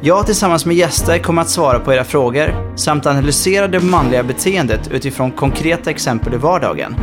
[0.00, 4.88] Jag tillsammans med gäster kommer att svara på era frågor samt analysera det manliga beteendet
[4.92, 6.96] utifrån konkreta exempel i vardagen.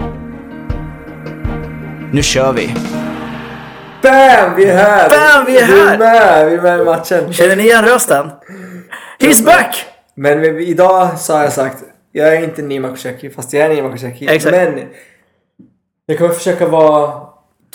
[2.12, 2.68] Nu kör vi!
[4.02, 4.56] Bam!
[4.56, 5.10] Vi är här!
[5.10, 5.94] Bam, vi är Vi här!
[5.94, 7.34] är med, vi är med i matchen.
[7.34, 8.30] Känner ni igen rösten?
[9.20, 9.86] He's back!
[10.16, 11.78] Men vi- idag så har jag sagt,
[12.12, 14.28] jag är inte Nima Kosheki, fast jag är Nima Kosheki.
[14.30, 14.56] Exakt.
[14.56, 14.80] Men
[16.06, 17.22] jag kommer försöka vara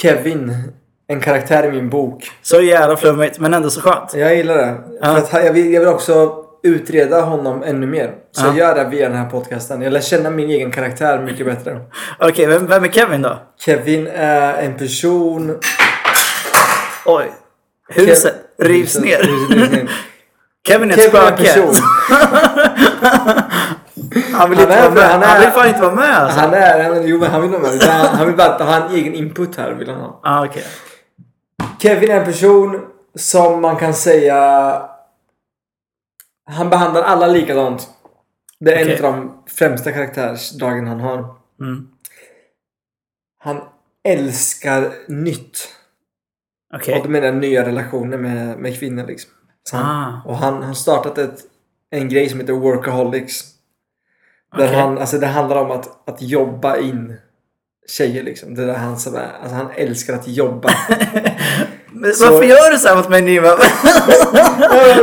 [0.03, 0.73] Kevin,
[1.09, 2.31] en karaktär i min bok.
[2.43, 4.15] Så jävla flummigt, men ändå så skönt.
[4.15, 4.75] Jag gillar det.
[5.01, 5.15] Ja.
[5.15, 8.13] För att jag, vill, jag vill också utreda honom ännu mer.
[8.33, 8.47] Så Ja.
[8.47, 9.83] jag gör det via den här podcasten.
[9.83, 11.81] Jag lär känna min egen karaktär mycket bättre.
[12.19, 13.39] Okej, vem, vem är Kevin då?
[13.65, 15.59] Kevin är en person...
[17.05, 17.31] Oj.
[17.89, 19.19] Huset rivs ner.
[19.23, 19.91] Huset rivs ner.
[20.69, 21.37] Kevin är ett spöke.
[21.43, 21.75] person.
[24.33, 25.03] Han vill Han inte är- vara med.
[25.11, 26.41] han är- Han vill fan inte vara med alltså.
[26.41, 26.85] Han är...
[26.85, 27.83] Han, jo men han vill vara med.
[27.83, 29.71] Han, han vill bara ha en egen input här.
[29.73, 30.21] Vill han ha.
[30.25, 30.63] Ah, okej.
[31.79, 34.91] Kevin är en person som man kan säga...
[36.51, 37.89] Han behandlar alla likadant.
[38.61, 38.99] Det är Okej.
[38.99, 41.35] en av de främsta karaktärsdragen han har.
[41.61, 41.89] Mm.
[43.39, 43.61] Han
[44.05, 45.75] älskar nytt.
[46.75, 46.99] Okej.
[46.99, 49.31] Och då menar jag nya relationer med, med kvinnor liksom.
[49.63, 50.31] Så han, Ah.
[50.31, 51.41] Och han har startat ett,
[51.91, 53.45] en grej som heter Workaholics.
[54.57, 54.81] Där Okej.
[54.81, 57.17] han, alltså det handlar om att, att jobba in
[57.89, 58.55] tjejer liksom.
[58.55, 60.71] Det är där han som är, alltså han älskar att jobba.
[61.93, 63.49] Men Så- Varför gör du så här mot mig Niva?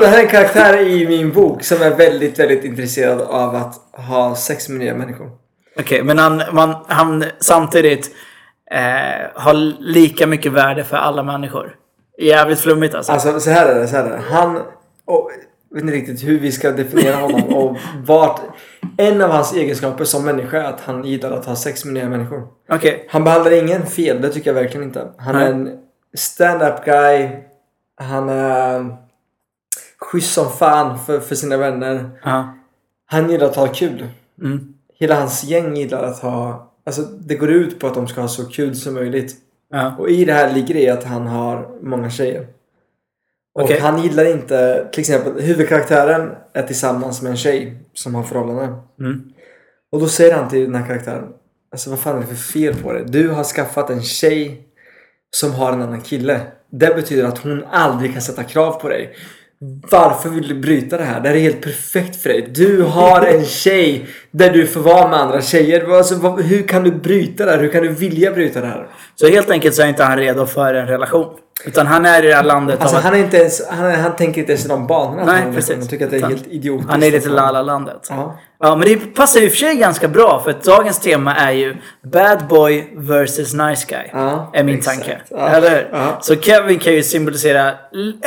[0.01, 3.75] Det här är en karaktär i min bok som är väldigt, väldigt intresserad av att
[4.05, 5.29] ha sex med nya människor.
[5.79, 8.11] Okej, men han, man, han samtidigt
[8.71, 11.75] eh, har lika mycket värde för alla människor.
[12.21, 13.11] Jävligt flummigt alltså.
[13.11, 14.21] Alltså så här är det, så här är det.
[14.29, 14.57] Han,
[15.05, 15.31] och,
[15.75, 18.41] vet inte riktigt hur vi ska definiera honom och vart...
[18.97, 22.09] En av hans egenskaper som människa är att han gillar att ha sex med nya
[22.09, 22.47] människor.
[22.69, 23.07] Okej.
[23.09, 25.07] Han behandlar ingen fel, det tycker jag verkligen inte.
[25.17, 25.71] Han är Nej.
[25.73, 25.79] en
[26.13, 27.29] stand-up guy.
[27.97, 28.97] Han är
[29.97, 32.09] schysst som fan för, för sina vänner.
[32.23, 32.55] Ja.
[33.05, 34.07] Han gillar att ha kul.
[34.41, 34.73] Mm.
[34.99, 36.71] Hela hans gäng gillar att ha...
[36.85, 39.35] Alltså det går ut på att de ska ha så kul som möjligt.
[39.71, 39.95] Ja.
[39.99, 42.47] Och i det här ligger det att han har många tjejer.
[43.55, 43.79] Och Okej.
[43.79, 44.87] han gillar inte...
[44.91, 48.63] Till exempel huvudkaraktären är tillsammans med en tjej som har förhållande.
[48.99, 49.21] Mm.
[49.91, 51.23] Och då säger han till den här karaktären.
[51.71, 53.03] Alltså vad fan är det för fel på det?
[53.03, 54.61] Du har skaffat en tjej
[55.31, 56.41] som har en annan kille.
[56.71, 59.15] Det betyder att hon aldrig kan sätta krav på dig.
[59.91, 61.21] Varför vill du bryta det här?
[61.21, 62.49] Det här är helt perfekt för dig.
[62.55, 65.97] Du har en tjej där du får vara med andra tjejer.
[65.97, 67.59] Alltså, hur kan du bryta det här?
[67.59, 68.87] Hur kan du vilja bryta det här?
[69.15, 71.37] Så helt enkelt så är inte han redo för en relation.
[71.63, 74.15] Utan han är i det här landet Alltså av han är inte ens, han, han
[74.15, 75.25] tänker inte ens i de banorna.
[75.25, 75.77] Nej, precis.
[75.77, 76.91] Han tycker att det är helt idiotiskt.
[76.91, 78.07] han är lite lala-landet.
[78.09, 78.37] Ja.
[78.59, 81.35] Ja, men det passar ju i och för sig ganska bra för att dagens tema
[81.35, 84.09] är ju Bad Boy versus Nice Guy.
[84.13, 84.97] Ja, är min exakt.
[84.97, 85.17] tanke.
[85.29, 86.17] Ja, Eller ja.
[86.21, 87.71] Så Kevin kan ju symbolisera...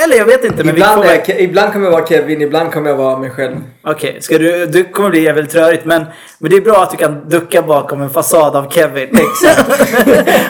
[0.04, 2.72] Eller jag vet inte, men Ibland, vi får är, ibland kommer jag vara Kevin, ibland
[2.72, 3.56] kommer jag vara mig själv.
[3.82, 4.66] Okej, ska du...
[4.66, 6.04] Du kommer bli jävligt rörigt men,
[6.38, 9.08] men det är bra att du kan ducka bakom en fasad av Kevin.
[9.18, 9.68] Exakt.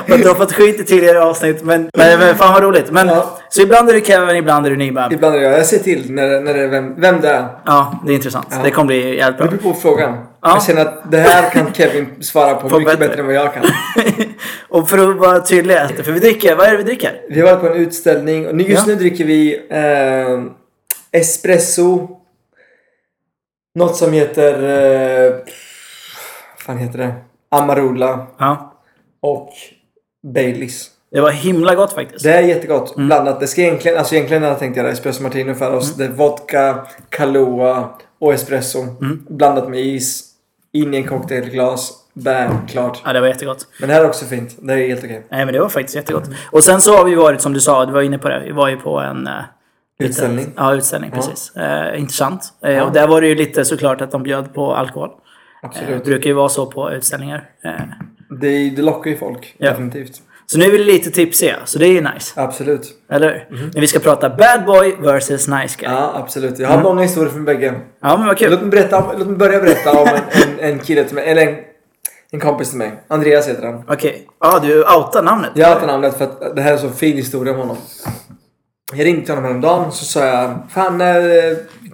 [0.13, 2.91] och du har fått skit i tidigare avsnitt men, men, men fan vad roligt.
[2.91, 3.39] Men, Ja.
[3.51, 5.09] Så ibland är du Kevin, ibland är du Niba.
[5.13, 5.59] Ibland är jag.
[5.59, 7.47] Jag ser till när, när det är vem, vem det är.
[7.67, 8.47] Ja, det är intressant.
[8.65, 9.68] Det kommer bli jävligt bra.
[9.75, 10.13] På frågan.
[10.43, 10.49] Ja.
[10.55, 13.09] Jag känner att det här kan Kevin svara på, På mycket bättre.
[13.09, 13.63] bättre än vad jag kan.
[14.69, 16.57] och för att vara tydlig, för vi dricker...
[16.57, 17.21] Vad är det vi dricker?
[17.29, 18.93] Vi har varit på en utställning och just Ja.
[18.95, 22.09] nu dricker vi eh, espresso.
[23.75, 24.53] Något som heter...
[25.27, 25.31] Eh,
[26.57, 27.13] vad fan heter det?
[27.51, 28.75] Amarula Ja.
[29.23, 29.51] och
[30.35, 30.91] Baileys.
[31.13, 32.25] Det var himla gott faktiskt.
[32.25, 32.97] Det är jättegott.
[32.97, 33.07] Mm.
[33.09, 33.41] Blandat.
[33.41, 35.95] Det ska egentligen, alltså egentligen hade jag tänkt göra espresso martini för oss.
[35.97, 35.99] Mm.
[35.99, 37.89] Det är vodka, Kahlua
[38.19, 38.79] och espresso.
[38.83, 39.27] Mm.
[39.29, 40.25] Blandat med is.
[40.73, 41.93] In i en cocktailglas.
[42.15, 43.03] Bam, klart.
[43.05, 43.67] Ja, det var jättegott.
[43.81, 44.57] Men det här är också fint.
[44.63, 45.27] Det är helt okej.
[45.31, 46.31] Nej, men det var faktiskt jättegott.
[46.53, 48.43] Och sen så har vi varit, som du sa, du var inne på det.
[48.45, 49.19] Vi var ju på en...
[49.19, 50.53] lite- Utställning.
[50.57, 51.11] Ja, utställning.
[51.15, 51.17] Ja.
[51.17, 51.57] Precis.
[51.57, 52.53] Eh, intressant.
[52.65, 52.85] Eh, Ja.
[52.85, 55.09] Och där var det ju lite såklart att de bjöd på alkohol.
[55.09, 55.15] Eh,
[55.63, 56.05] det Absolut.
[56.05, 57.51] brukar ju vara så på utställningar.
[58.41, 59.55] Det, det lockar ju folk.
[59.59, 59.71] Ja.
[59.71, 60.23] Definitivt.
[60.53, 62.41] Så nu är vi lite tipsiga, så det är ju nice.
[62.41, 62.89] Absolut.
[63.13, 63.71] Eller hur?
[63.73, 65.89] Men vi ska prata bad boy versus nice guy.
[65.91, 66.59] Ja, Ja, absolut.
[66.59, 67.75] Jag har många historier från bägge.
[68.01, 68.51] men vad kul.
[68.51, 70.15] Låt mig, berätta, om- låt mig börja berätta om en,
[70.59, 71.25] en, en kille till mig.
[71.31, 71.57] Eller en,
[72.31, 72.93] en kompis till mig.
[73.09, 73.83] Andreas heter han.
[73.89, 74.27] Okej.
[74.41, 75.51] Ja, du outar namnet.
[75.55, 77.77] Jag tagit namnet för att det här är en så fin historia om honom.
[78.93, 81.07] Jag ringde till honom häromdagen så sa jag Fan, eh,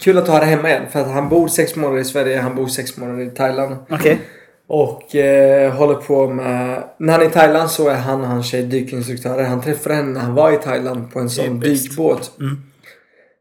[0.01, 0.83] kul att ha det hemma igen.
[0.93, 3.77] För att han bor sex månader i Sverige, han bor sex månader i Thailand.
[3.91, 4.21] Okej.
[4.67, 6.85] Och eh, håller på med...
[6.99, 9.45] När han är i Thailand så är han och hans tjej dykinstruktörer.
[9.45, 12.33] Han träffade henne när han var i Thailand på en sån dykbåt.
[12.41, 12.63] Mm.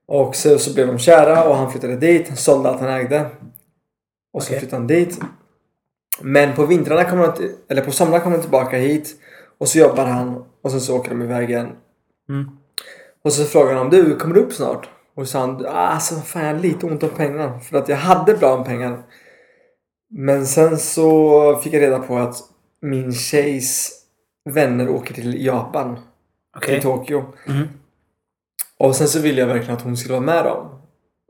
[0.08, 3.26] Och så, så blev de kära och han flyttade dit, sålde allt han ägde.
[4.34, 5.20] Och så flyttade han dit.
[6.22, 9.10] Men på vintrarna kommer han, eller på somrarna kommer han tillbaka hit.
[9.58, 11.70] Och så jobbar han och sen så åker de iväg igen.
[12.30, 12.50] Mm.
[13.24, 14.90] Och så frågar han du, kommer du upp snart?
[15.16, 17.60] Och så sa han, "Ah, alltså fan jag har lite ont om pengar.
[17.60, 19.04] För att jag hade bra om pengar.
[20.16, 22.36] Men sen så fick jag reda på att
[22.82, 23.92] min tjejs
[24.50, 26.00] vänner åker till Japan.
[26.58, 26.74] Okej.
[26.74, 27.24] Till Tokyo.
[27.48, 27.68] Mm.
[28.80, 30.82] Och sen så ville jag verkligen att hon skulle vara med dem.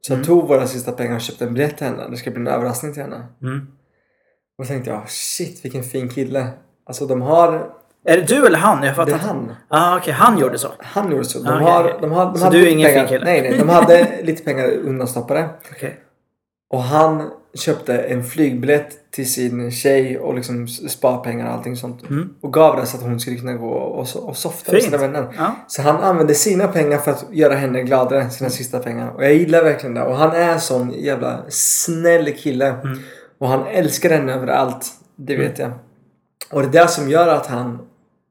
[0.01, 0.25] Så jag Mm.
[0.27, 2.09] tog våra sista pengar och köpte en biljett till henne.
[2.09, 3.25] Det ska bli en överraskning till henne.
[3.41, 3.67] Mm.
[4.57, 6.47] Och så tänkte jag, shit vilken fin kille.
[6.85, 7.69] Alltså de har...
[8.05, 8.83] Är det du eller han?
[8.83, 9.27] Jag Det fattar är inte.
[9.27, 9.53] han.
[9.67, 10.13] Ah, okej.
[10.13, 10.67] Han gjorde så.
[10.79, 11.39] Han gjorde så.
[11.39, 13.07] De Ah, okej, har, de har, de Så hade du är ingen fin pengar.
[13.07, 13.25] kille?
[13.25, 13.57] Nej, nej.
[13.59, 15.49] De hade lite pengar undanstoppade.
[15.71, 16.02] Okej.
[16.73, 22.09] Och han köpte en flygbiljett till sin tjej och liksom sparpengar och allting sånt.
[22.09, 22.29] Mm.
[22.41, 25.33] Och gav det så att hon skulle kunna gå och, och softa med sina vänner.
[25.37, 25.55] Ja.
[25.67, 29.11] Så han använde sina pengar för att göra henne gladare, sina sista pengar.
[29.15, 30.03] Och jag gillar verkligen det.
[30.03, 32.67] Och han är en sån jävla snäll kille.
[32.67, 32.99] Mm.
[33.37, 34.85] Och han älskar henne över allt.
[35.15, 35.71] Det vet jag.
[36.51, 37.79] Och det är det som gör att han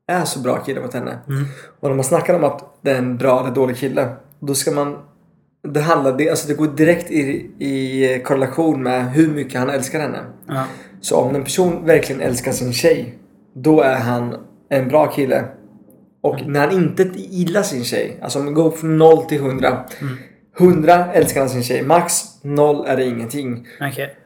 [0.07, 1.19] är så bra kille mot henne.
[1.29, 1.45] Mm.
[1.81, 4.09] Och när man snackar om att det är en bra eller dålig kille.
[4.41, 4.99] Då ska man...
[5.69, 6.19] Det handlar...
[6.19, 10.19] Det, alltså det går direkt i, i korrelation med hur mycket han älskar henne.
[10.49, 10.65] Ja.
[11.01, 13.19] Så om en person verkligen älskar sin tjej.
[13.55, 14.37] Då är han
[14.69, 15.45] en bra kille.
[16.21, 16.53] Och Mm.
[16.53, 18.19] när han inte gillar sin tjej.
[18.23, 19.85] Alltså om vi går från 0 till 100.
[20.01, 20.17] Mm.
[20.59, 21.83] 100 älskar han sin tjej.
[21.83, 23.67] Max 0 är det ingenting.
[23.81, 24.17] Okej.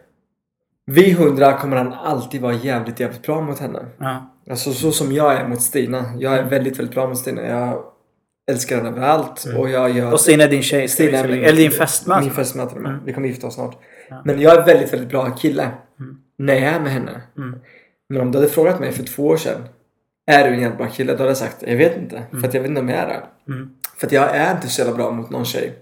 [0.87, 3.87] Vid 100 kommer han alltid vara jävligt, jävligt bra mot henne.
[3.99, 4.35] Ja.
[4.51, 6.05] Alltså så som jag är mot Stina.
[6.19, 7.43] Jag är väldigt, väldigt bra mot Stina.
[7.47, 7.83] Jag
[8.51, 9.45] älskar henne överallt.
[9.59, 9.99] Och jag gör...
[9.99, 10.13] Mm.
[10.13, 10.89] Och Stina är din tjej.
[10.89, 12.21] Stina är min- Eller din fästmö.
[12.21, 12.93] Min fästmö till och med.
[12.93, 13.05] Mm.
[13.05, 13.79] Vi kommer gifta oss snart.
[14.09, 14.23] Ja.
[14.25, 15.63] Men jag är väldigt, väldigt bra kille.
[16.01, 16.17] Mm.
[16.39, 17.21] När jag är med henne.
[17.39, 17.59] Mm.
[18.09, 19.65] Men om du hade frågat mig för två år sedan.
[20.27, 21.13] Är du en jävla bra kille?
[21.13, 22.23] Då hade jag sagt jag vet inte.
[22.31, 23.53] För att jag vet inte om jag är det.
[23.53, 23.71] Mm.
[23.99, 25.73] För att jag är inte så jävla bra mot någon tjej.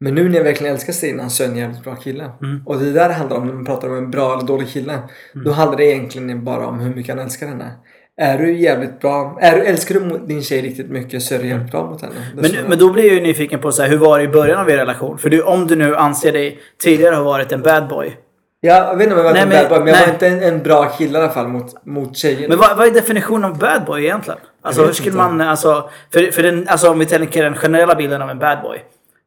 [0.00, 2.30] Men nu när jag verkligen älskar Stina så är jag en jävligt bra kille.
[2.42, 2.62] Mm.
[2.66, 4.98] Och det är där handlar om när man pratar om en bra eller dålig kille.
[5.44, 7.70] Då handlar det egentligen bara om hur mycket han älskar henne.
[8.20, 11.46] Är du jävligt bra, är du, älskar du din tjej riktigt mycket så är du
[11.48, 12.14] jävligt bra mot henne.
[12.34, 14.60] Men, men då blir jag ju nyfiken på så här, hur var det i början
[14.60, 15.18] av er relation?
[15.18, 18.16] För du, om du nu anser dig tidigare ha varit en bad boy.
[18.60, 20.06] Jag vet inte om jag var Nej, en men- bad boy, men jag nej.
[20.06, 22.48] var inte en, en bra kille i alla fall mot, mot tjejer.
[22.48, 24.38] Men vad, vad är definitionen av bad boy egentligen?
[24.62, 25.22] Alltså Jag hur skulle inte.
[25.22, 28.62] man, alltså, för, för den, alltså om vi tänker den generella bilden av en bad
[28.62, 28.78] boy.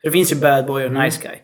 [0.02, 1.04] För det finns ju bad boy och Mm.
[1.04, 1.36] nice guy.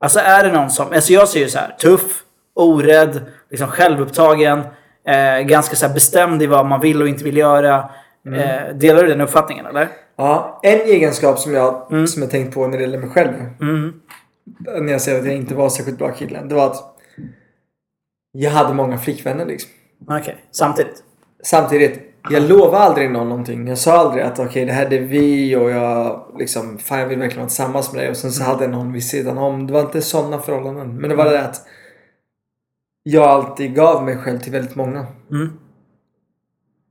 [0.00, 2.22] Alltså är det någon som, alltså jag ser ju så här, tuff,
[2.54, 4.62] orädd, liksom självupptagen,
[5.08, 7.90] eh, ganska så bestämd i vad man vill och inte vill göra.
[8.26, 8.40] Mm.
[8.40, 9.88] Eh, delar du den uppfattningen eller?
[10.16, 12.06] Ja, en egenskap som jag, Mm.
[12.06, 13.32] som jag tänkt på när det gäller mig själv.
[13.60, 13.92] Mm.
[14.80, 16.40] När jag säger att jag inte var särskilt bra kille.
[16.44, 16.94] Det var att
[18.32, 19.70] jag hade många flickvänner liksom.
[20.08, 21.02] Okej, samtidigt.
[21.42, 22.00] Samtidigt,
[22.30, 23.68] jag lovade aldrig någon någonting.
[23.68, 27.18] Jag sa aldrig att okej det här är vi och jag liksom, fan jag vill
[27.18, 28.10] verkligen vara tillsammans med dig.
[28.10, 29.66] Och sen så hade jag någon vid sidan om.
[29.66, 30.96] Det var inte sådana förhållanden.
[30.96, 31.62] Men det var det att
[33.10, 35.06] jag alltid gav mig själv till väldigt många.
[35.30, 35.52] Mm.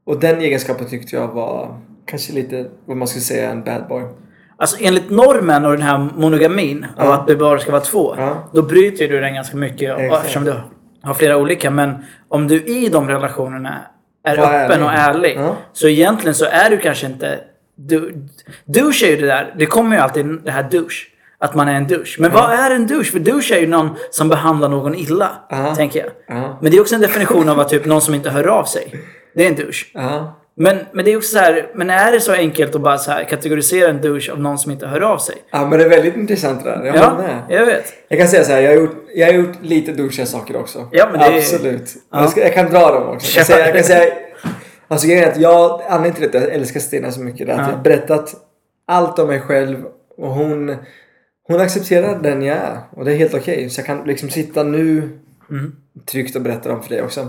[0.06, 4.04] Och den egenskapen tyckte jag var kanske lite, vad man skulle säga, en bad boy.
[4.58, 7.14] Alltså enligt normen och den här monogamin av Ja.
[7.14, 8.16] att det bara ska vara två.
[8.18, 8.50] Ja.
[8.54, 10.20] Då bryter du den ganska mycket Exakt.
[10.22, 10.54] eftersom du
[11.02, 11.72] har flera olika.
[11.72, 11.96] Men
[12.28, 13.78] om du i de relationerna
[14.24, 14.84] är Var öppen ärlig.
[14.86, 15.36] och ärlig.
[15.38, 15.56] Ja.
[15.74, 17.40] Så egentligen så är du kanske inte...
[17.76, 18.26] Du,
[18.66, 19.56] douche är ju det där.
[19.58, 21.08] Det kommer ju alltid det här douche.
[21.40, 22.16] Att man är en douche.
[22.20, 23.04] Men vad är en douche?
[23.12, 25.30] För douche är ju någon som behandlar någon illa.
[25.76, 26.38] Tänker jag.
[26.38, 26.58] Ja.
[26.62, 28.94] Men det är också en definition av att typ någon som inte hör av sig.
[29.36, 29.86] Det är en douche.
[30.60, 33.12] Men, men det är också så här, men är det så enkelt att bara så
[33.12, 35.36] här kategorisera en douche av någon som inte hör av sig?
[35.52, 36.86] ja, men det är väldigt intressant det där.
[36.86, 37.42] Jag Ja, med.
[37.60, 37.94] jag vet.
[38.08, 40.90] Jag kan säga så här, jag har gjort, jag har gjort lite douchiga saker också.
[40.92, 41.90] Ja, men det är- Absolut.
[42.12, 42.32] Ja.
[42.36, 43.28] Jag, kan dra dem också.
[43.38, 44.14] Jag kan säga, jag kan säga
[44.88, 47.58] alltså grejen är att jag, anledningen till att jag älskar Stina så mycket är att
[47.60, 47.64] Ja.
[47.70, 48.34] jag har berättat
[48.88, 49.78] allt om mig själv
[50.18, 50.76] och hon,
[51.48, 52.78] hon accepterar den jag är.
[52.92, 53.70] Och det är helt okej.
[53.70, 55.10] Så jag kan liksom sitta nu
[55.50, 55.76] Mm.
[56.12, 57.28] tryggt och berätta dem för dig också.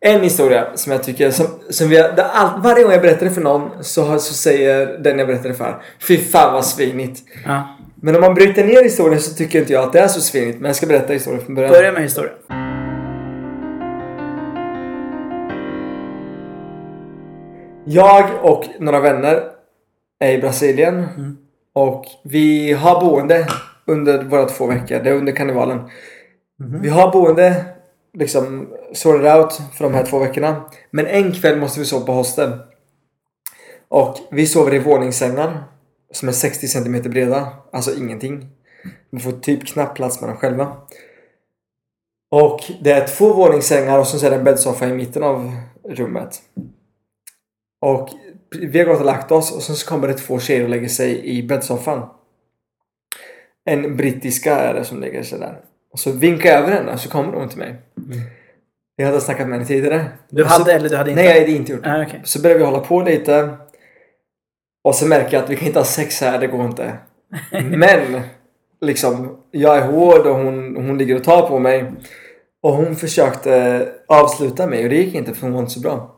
[0.00, 3.32] En historia som jag tycker, som, som vi har, all, varje gång jag berättar det
[3.32, 7.22] för någon så, har, så säger den jag berättar det för Fy fan vad svinigt.
[7.46, 7.76] Ja.
[7.94, 10.60] Men om man bryter ner historien så tycker inte jag att det är så svinigt.
[10.60, 11.72] Men jag ska berätta historien från början.
[11.72, 12.34] Börja med historien.
[17.84, 19.42] Jag och några vänner
[20.20, 20.94] är i Brasilien.
[20.94, 21.36] Mm.
[21.78, 23.48] Och vi har boende
[23.84, 25.00] under våra två veckor.
[25.00, 25.78] Det är under karnevalen.
[26.58, 26.82] Mhm.
[26.82, 27.64] Vi har boende
[28.12, 30.70] liksom sorted out för de här två veckorna.
[30.90, 32.52] Men en kväll måste vi sova på hostel.
[33.88, 35.64] Och vi sover i våningssängar.
[36.12, 37.48] Som är 60 cm breda.
[37.72, 38.46] Alltså ingenting.
[39.10, 40.76] De får typ knappt plats med dem själva.
[42.30, 46.42] Och det är två våningssängar och så är det en bäddsoffa i mitten av rummet.
[47.80, 48.08] Och
[48.50, 50.88] vi har gått och lagt oss och sen så kommer det två tjejer och lägger
[50.88, 52.08] sig i bäddsoffan.
[53.64, 55.60] En brittiska är det som lägger sig där.
[55.92, 57.76] Och så vinkar jag över henne så kommer hon till mig.
[58.96, 60.04] Jag hade snackat med henne tidigare.
[60.30, 61.22] Du så- hade eller du hade inte?
[61.22, 61.86] Nej, jag hade inte gjort.
[61.86, 62.20] Ah, okej.
[62.24, 63.56] Så börjar vi hålla på lite.
[64.84, 66.92] Och så märker jag att vi kan inte ha sex här, det går inte.
[67.70, 68.20] Men
[68.80, 71.92] liksom, jag är hård och hon, hon ligger och tar på mig.
[72.62, 76.17] Och hon försökte avsluta mig och det gick inte för hon var inte så bra.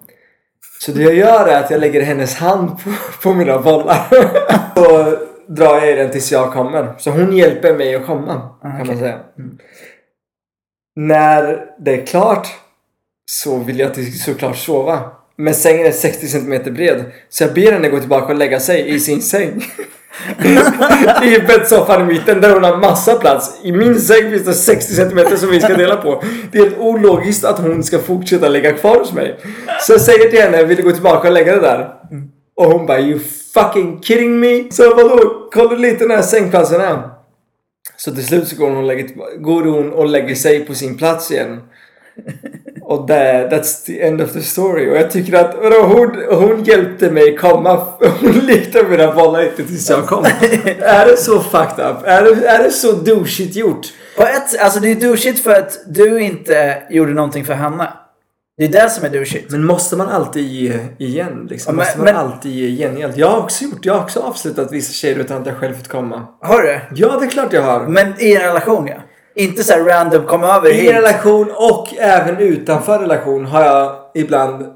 [0.83, 2.91] Så det jag gör är att jag lägger hennes hand på,
[3.23, 4.07] på mina bollar.
[4.77, 5.19] och
[5.57, 6.95] drar jag i den tills jag kommer.
[6.99, 8.87] Så hon hjälper mig att komma, kan okej.
[8.87, 9.21] man säga.
[10.97, 12.49] När det är klart
[13.31, 15.11] så vill jag till- såklart sova.
[15.37, 17.05] Men sängen är 60 cm bred.
[17.29, 19.63] Så jag ber henne gå tillbaka och lägga sig i sin säng.
[21.25, 23.61] I bäddsoffan i mitten där hon har massa plats.
[23.62, 26.25] I min säng finns det 60 cm som vi ska dela på.
[26.52, 29.38] Det är helt ologiskt att hon ska fortsätta ligga kvar hos mig.
[29.81, 31.95] Så jag säger till henne, vill du gå tillbaka och lägga det där?
[32.57, 33.19] Och hon bara, you
[33.55, 34.71] fucking kidding me?
[34.71, 35.49] Så vadå?
[35.52, 37.02] Kolla lite när sängplatsen är.
[37.97, 40.97] Så till slut så går hon, och lägger, går hon och lägger sig på sin
[40.97, 41.61] plats igen.
[42.90, 44.90] Och det, that's the end of the story.
[44.90, 47.87] Och jag tycker att vadå, hon, hon hjälpte mig komma.
[48.20, 50.25] Hon likte mina bollar inte tills jag kom.
[50.80, 51.97] är det så fucked up?
[52.04, 53.87] Är det, är det så douchigt gjort?
[54.16, 57.92] På ett, alltså det är douchigt för att du inte gjorde någonting för henne.
[58.59, 59.50] Det är det som är douchigt.
[59.50, 61.47] Men måste man alltid ge igen?
[61.50, 61.70] Liksom?
[61.73, 63.12] Ja, men- måste man men- alltid ge gengäld?
[63.16, 63.85] Jag har också gjort.
[63.85, 66.26] Jag har också avslutat vissa tjejer utan att jag själv fått komma.
[66.40, 66.80] Har du?
[66.94, 67.87] Ja, det är klart jag har.
[67.87, 68.97] Men i en relation ja.
[69.40, 70.92] Inte så här random kom över I hit.
[70.92, 74.66] relation och även utanför relation har jag ibland...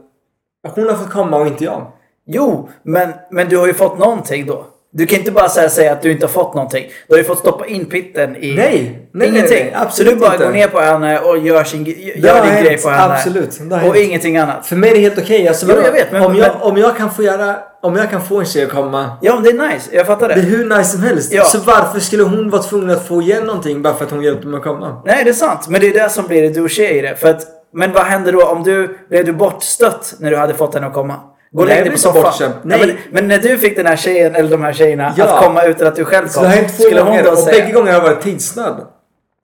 [0.74, 1.92] Hon har fått komma och inte jag.
[2.26, 4.66] Jo, men, men du har ju fått någonting då.
[4.96, 6.86] Du kan inte bara säga, säga att du inte har fått någonting.
[7.08, 8.54] Du har ju fått stoppa in pitten i...
[8.54, 9.56] Nej, nej, ingenting.
[9.58, 10.44] nej, nej, absolut Så du bara inte.
[10.44, 11.94] går ner på henne och gör, sin, gör
[12.42, 13.14] din hänt, grej på henne.
[13.14, 13.60] absolut.
[13.70, 13.96] Och hänt.
[13.96, 14.66] ingenting annat.
[14.66, 15.48] För mig är det helt okej.
[15.48, 15.86] Alltså, Jo, vadå?
[15.86, 17.56] jag vet, men- om, jag, om jag kan få göra...
[17.82, 19.10] Om jag kan få en tjej att komma.
[19.20, 19.90] Ja, det är nice.
[19.92, 20.42] Jag fattar Det är det.
[20.42, 21.32] hur nice som helst.
[21.32, 21.44] Ja.
[21.44, 24.46] Så varför skulle hon vara tvungen att få igen någonting bara för att hon hjälpte
[24.46, 25.02] mig att komma?
[25.06, 25.68] Nej, det är sant.
[25.68, 27.16] Men det är det som blir det douchiga i det.
[27.16, 27.40] För att,
[27.74, 28.98] men vad hände då om du...
[29.10, 31.14] Blev du bortstött när du hade fått henne att komma?
[31.54, 32.22] Gå och Nej, lägg dig på soffan.
[32.22, 32.50] bortstött.
[32.52, 32.86] Ja, Nej.
[32.86, 35.24] men, men när du fick den här tjejen, eller de här tjejerna, Ja.
[35.24, 36.42] att komma utan att du själv Så kom.
[36.42, 37.60] det har hänt två skulle gånger och säga...
[37.60, 38.72] bägge gånger har jag varit tidsnöd.
[38.78, 38.86] Och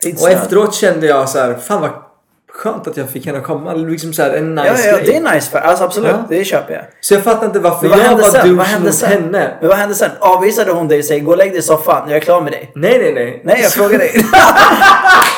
[0.02, 0.32] tidsnöd?
[0.32, 1.90] efteråt kände jag så här, fan vad
[2.52, 3.72] skönt att jag fick henne att komma.
[3.72, 5.06] Liksom så här, en nice Ja, ja, grej.
[5.06, 5.50] det är nice.
[5.50, 6.24] För, alltså absolut, Ja.
[6.28, 6.82] det köper jag.
[7.00, 8.22] Så jag fattar inte varför Men vad jag var?
[8.22, 9.10] Vad douche hände mot sen?
[9.10, 9.50] henne.
[9.60, 10.10] Men vad hände sen?
[10.20, 12.52] Avvisade hon dig och säger gå och lägg dig i soffan, jag är klar med
[12.52, 12.72] dig?
[12.74, 13.42] Nej, nej, nej.
[13.44, 14.10] Nej, jag frågar dig.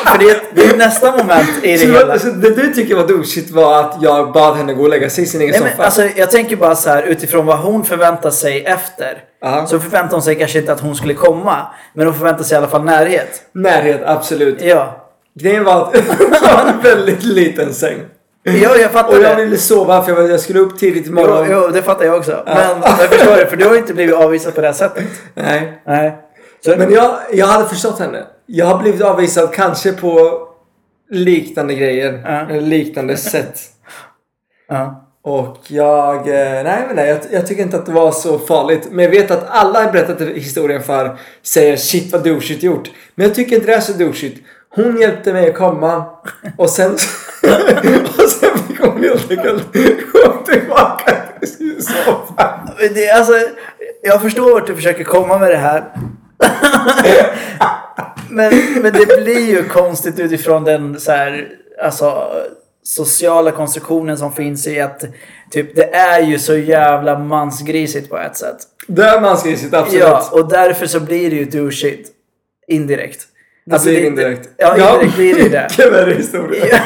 [0.06, 2.18] För det det är nästa moment i det Så, hela.
[2.18, 5.25] så det du tycker var douchigt var att jag bad henne gå och lägga sig
[5.25, 5.85] i sin egen Nej, soffa?
[5.85, 9.18] alltså, jag tänker bara så här utifrån vad hon förväntar sig efter.
[9.40, 9.66] Ja.
[9.66, 11.56] Så förväntar hon sig kanske inte att hon skulle komma.
[11.94, 13.42] Men hon förväntar sig i alla fall närhet.
[13.54, 14.62] Närhet, absolut.
[14.62, 15.09] Ja.
[15.40, 16.02] Grejen var att det
[16.42, 17.99] var en väldigt liten säng.
[18.44, 21.47] Ja, jag fattar Och jag ville sova för jag, skulle upp tidigt Jo, imorgon.
[21.50, 22.42] jo, det fattar jag också.
[22.47, 25.04] Men jag förstår det, för du har inte blivit avvisad på det här sättet.
[25.35, 25.82] Nej.
[25.87, 26.16] Nej.
[26.64, 28.23] Så, Men jag, jag hade förstått henne.
[28.46, 30.40] Jag har blivit avvisad kanske på
[31.11, 32.12] liknande grejer.
[32.50, 33.61] Eller liknande sätt.
[35.25, 36.16] Och jag...
[36.16, 38.88] eh, Nej men nej, jag, jag tycker inte att det var så farligt.
[38.90, 42.90] Men jag vet att alla jag berättat historien för säger shit vad douchigt gjort.
[43.14, 44.40] Men jag tycker inte det är så douchigt.
[44.75, 46.04] Hon hjälpte mig att komma
[46.58, 46.92] och sen...
[48.18, 49.72] och sen fick hon helt enkelt
[50.12, 52.61] gå tillbaka till sin soffa.
[53.14, 53.32] Alltså,
[54.02, 55.84] jag förstår vart du försöker komma med det här.
[58.30, 61.49] men, men det blir ju konstigt utifrån den så här,
[61.82, 62.32] alltså,
[62.82, 65.04] sociala konstruktionen som finns i att
[65.50, 68.56] typ, det är ju så jävla mansgrisigt på ett sätt.
[68.87, 70.02] Det är mansgrisigt, absolut.
[70.02, 72.11] Ja, och därför så blir det ju douchigt.
[72.68, 73.26] Indirekt.
[73.64, 74.49] Det blir indirekt.
[74.57, 75.66] Ja, indirekt blir det det.
[75.76, 76.64] Vilken värre historia.
[76.71, 76.78] Ja,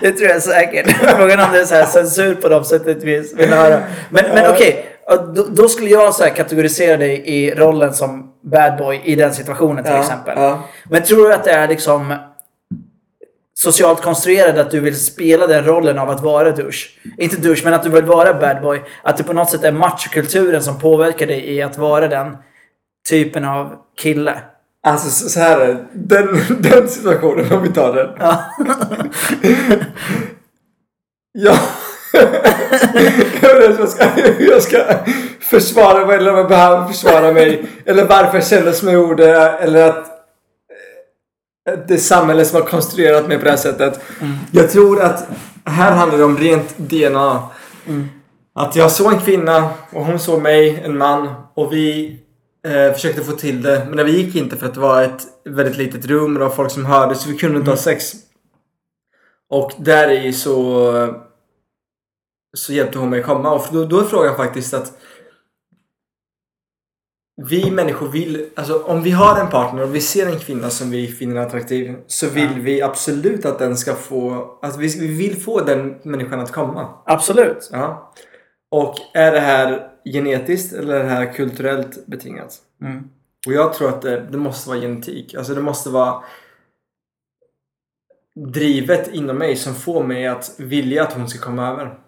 [0.00, 0.90] det tror jag säkert.
[0.90, 3.82] Frågan om det är så här censur på dem sättet vi vill höra.
[4.10, 4.86] Men, men okej,
[5.34, 9.84] då, då skulle jag så kategorisera dig i rollen som bad boy i den situationen
[9.84, 10.34] till Ja, exempel.
[10.38, 10.62] ja.
[10.90, 12.14] Men tror du att det är liksom
[13.54, 16.88] socialt konstruerat att du vill spela den rollen av att vara douche?
[17.18, 18.82] Inte douche, men att du vill vara bad boy.
[19.02, 22.36] Att det på något sätt är machokulturen som påverkar dig i att vara den
[23.10, 24.38] typen av kille.
[24.92, 28.08] Alltså så här är den, den situationen om vi tar den.
[28.18, 28.44] Ja.
[31.32, 31.58] Ja.
[33.42, 34.04] jag jag ska,
[34.38, 34.78] jag ska
[35.40, 37.64] försvara mig eller om jag behöver försvara mig.
[37.84, 39.36] Eller varför jag känner som jag gjorde.
[39.36, 40.06] Eller att
[41.88, 44.00] det är samhället som har konstruerat mig på det här sättet.
[44.52, 45.28] Jag tror att
[45.64, 47.42] här handlar det om rent DNA.
[48.54, 51.34] Att jag såg en kvinna och hon såg mig, en man.
[51.54, 52.18] Och vi
[52.68, 55.76] Eh, försökte få till det, men det gick inte för att det var ett väldigt
[55.76, 58.12] litet rum och det var folk som hörde så vi kunde inte ha sex.
[59.50, 60.92] Och där i så,
[62.56, 64.92] så hjälpte hon mig komma och då, då är frågan faktiskt att
[67.46, 70.90] vi människor vill, alltså om vi har en partner och vi ser en kvinna som
[70.90, 72.62] vi finner attraktiv så vill Ja.
[72.62, 76.88] vi absolut att den ska få, alltså vi, vi vill få den människan att komma.
[77.06, 77.68] Absolut.
[77.72, 78.12] Ja.
[78.70, 82.56] Och är det här genetiskt eller är det här kulturellt betingat?
[82.82, 83.08] Mm.
[83.46, 85.34] Och jag tror att det, det måste vara genetik.
[85.34, 86.22] Alltså det måste vara
[88.46, 91.98] drivet inom mig som får mig att vilja att hon ska komma över.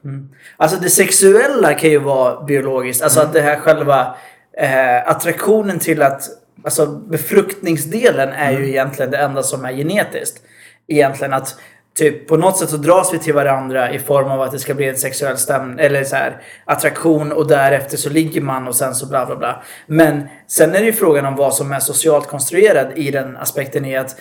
[0.56, 3.02] Alltså det sexuella kan ju vara biologiskt.
[3.02, 4.16] Alltså att det här själva
[4.58, 6.22] eh, attraktionen till att...
[6.64, 10.42] Alltså befruktningsdelen är ju egentligen det enda som är genetiskt.
[10.86, 11.60] Egentligen att
[12.00, 14.74] typ på något sätt så dras vi till varandra i form av att det ska
[14.74, 18.94] bli en sexuell stämning eller så här attraktion och därefter så ligger man och sen
[18.94, 19.62] så bla bla bla.
[19.86, 23.84] Men sen är det ju frågan om vad som är socialt konstruerad i den aspekten
[23.84, 24.16] i att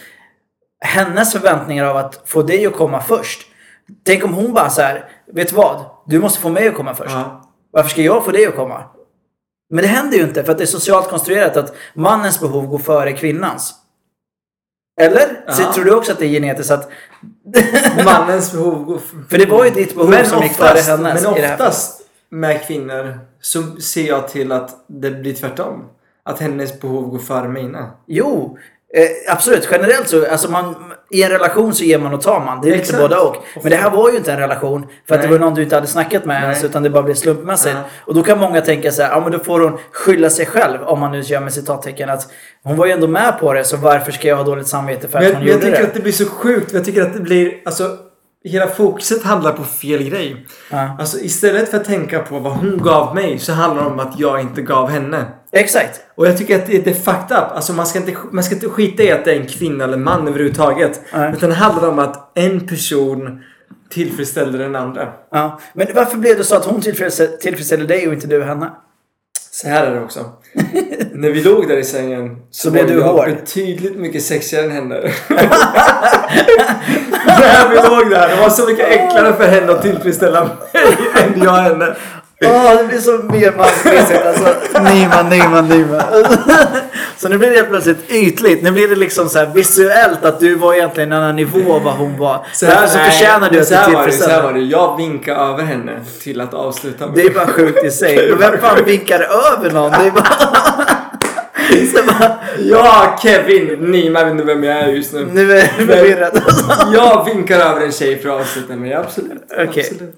[0.86, 3.48] hennes förväntningar av att få dig att komma först.
[4.06, 5.86] Tänk om hon bara så här, vet du vad?
[6.06, 7.12] Du måste få mig att komma först.
[7.12, 7.42] Ja.
[7.72, 8.84] Varför ska jag få dig att komma?
[9.70, 12.80] Men det händer ju inte för att det är socialt konstruerat att mannens behov går
[12.80, 13.76] före kvinnans.
[15.02, 15.52] Eller?
[15.52, 16.90] Så tror du också att det är genetiskt att...
[18.06, 19.00] Mannens behov går
[19.30, 23.64] För det var ju ditt behov som gick före hennes Men oftast med kvinnor så
[23.82, 25.86] ser jag till att det blir tvärtom.
[26.24, 27.92] Att hennes behov går före mina.
[28.06, 28.58] Jo,
[28.94, 29.68] eh, absolut.
[29.72, 30.76] Generellt så, alltså man,
[31.12, 32.62] i en relation så ger man och tar man.
[32.62, 33.00] Det är lite Exakt.
[33.02, 33.36] båda och.
[33.62, 34.88] Men det här var ju inte en relation.
[35.08, 35.38] För att det Nej.
[35.38, 37.76] var någon du inte hade snackat med ens, utan det bara blev slumpmässigt.
[37.76, 37.82] Ja.
[38.06, 40.84] Och då kan många tänka så här, ja men då får hon skylla sig själv.
[40.84, 42.28] Om man nu gör med citattecken att
[42.64, 45.18] hon var ju ändå med på det, så varför ska jag ha dåligt samvete för
[45.18, 45.88] att Men, hon men jag gjorde tycker det?
[45.88, 46.74] att det blir så sjukt.
[46.74, 47.98] Jag tycker att det blir, alltså
[48.44, 50.46] Hela fokuset handlar på fel grej.
[50.72, 50.96] Ja.
[51.00, 54.20] Alltså istället för att tänka på vad hon gav mig så handlar det om att
[54.20, 55.26] jag inte gav henne.
[55.52, 56.00] Exakt.
[56.16, 57.52] Och jag tycker att det, det är fucked up.
[57.56, 59.98] Alltså man ska, inte, man ska inte skita i att det är en kvinna eller
[59.98, 61.02] man överhuvudtaget.
[61.14, 61.34] Nej.
[61.38, 63.44] Utan det handlar om att en person
[63.90, 65.08] tillfredsställde den andra.
[65.32, 65.60] Ja.
[65.74, 68.70] Men varför blev det så att hon tillfredsställ- tillfredsställde dig och inte du henne?
[69.52, 70.26] Så här är det också.
[71.14, 73.26] När vi låg där i sängen Så blev var du jag hård.
[73.26, 74.96] betydligt mycket sexigare än henne.
[77.26, 80.52] När vi låg där, det var så mycket enklare för henne att tillfredsställa mig
[81.24, 81.96] än jag henne.
[82.46, 84.56] Åh, det blir så mer mansmässigt alltså.
[84.94, 86.02] Nyman, Nyman, Nyman.
[87.18, 88.64] Så nu blir det helt plötsligt ytligt.
[88.64, 91.84] Nu blir det liksom så här visuellt att du var egentligen en annan nivå av
[91.84, 92.46] vad hon var.
[92.54, 94.60] Så Därför så förtjänar du att så du här var det, så här var det.
[94.60, 97.16] Jag vinkade över henne till att avsluta med.
[97.16, 98.30] Det är bara sjukt i sig.
[98.30, 99.92] Men vem fan vinkar över någon?
[99.92, 100.30] Det är bara...
[102.60, 103.78] Ja, Kevin!
[103.80, 105.28] Ni man vet inte vem jag är just nu.
[105.34, 106.42] nu är jag förvirrad.
[106.94, 108.98] Jag vinkar över en tjej för att avsluta med.
[108.98, 109.44] Absolut.
[109.52, 109.84] Okej.
[109.92, 110.16] absolut.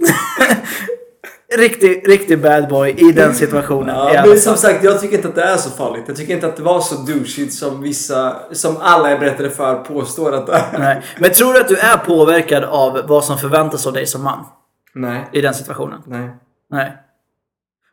[1.58, 3.96] Riktig, riktig bad boy i den situationen.
[3.96, 6.04] Ja, men som sagt, jag tycker inte att det är så farligt.
[6.08, 9.76] Jag tycker inte att det var så douchigt som vissa, som alla jag berättade för
[9.76, 10.80] påstår att det är.
[10.80, 11.02] Nej.
[11.20, 14.46] Men tror du att du är påverkad av vad som förväntas av dig som man?
[14.94, 15.30] Nej.
[15.32, 16.02] I den situationen?
[16.06, 16.30] Nej.
[16.70, 16.98] Nej.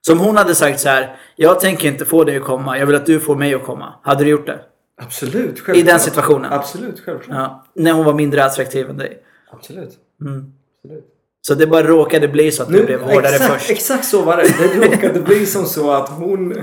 [0.01, 1.16] Som hon hade sagt så här.
[1.37, 2.79] Jag tänker inte få dig att komma.
[2.79, 3.94] Jag vill att du får mig att komma.
[4.03, 4.61] Hade du gjort det?
[5.03, 5.77] Absolut, självklart.
[5.77, 6.53] I den situationen?
[6.53, 7.37] Absolut, självklart.
[7.38, 7.64] Ja.
[7.75, 9.23] När hon var mindre attraktiv än dig.
[9.51, 9.90] Absolut.
[10.21, 10.53] Mm.
[10.85, 11.05] Absolut.
[11.49, 13.71] Så det bara råkade bli så att du blev hårdare exakt, först.
[13.71, 14.43] exakt så var det.
[14.59, 16.55] Det råkade bli som så att hon,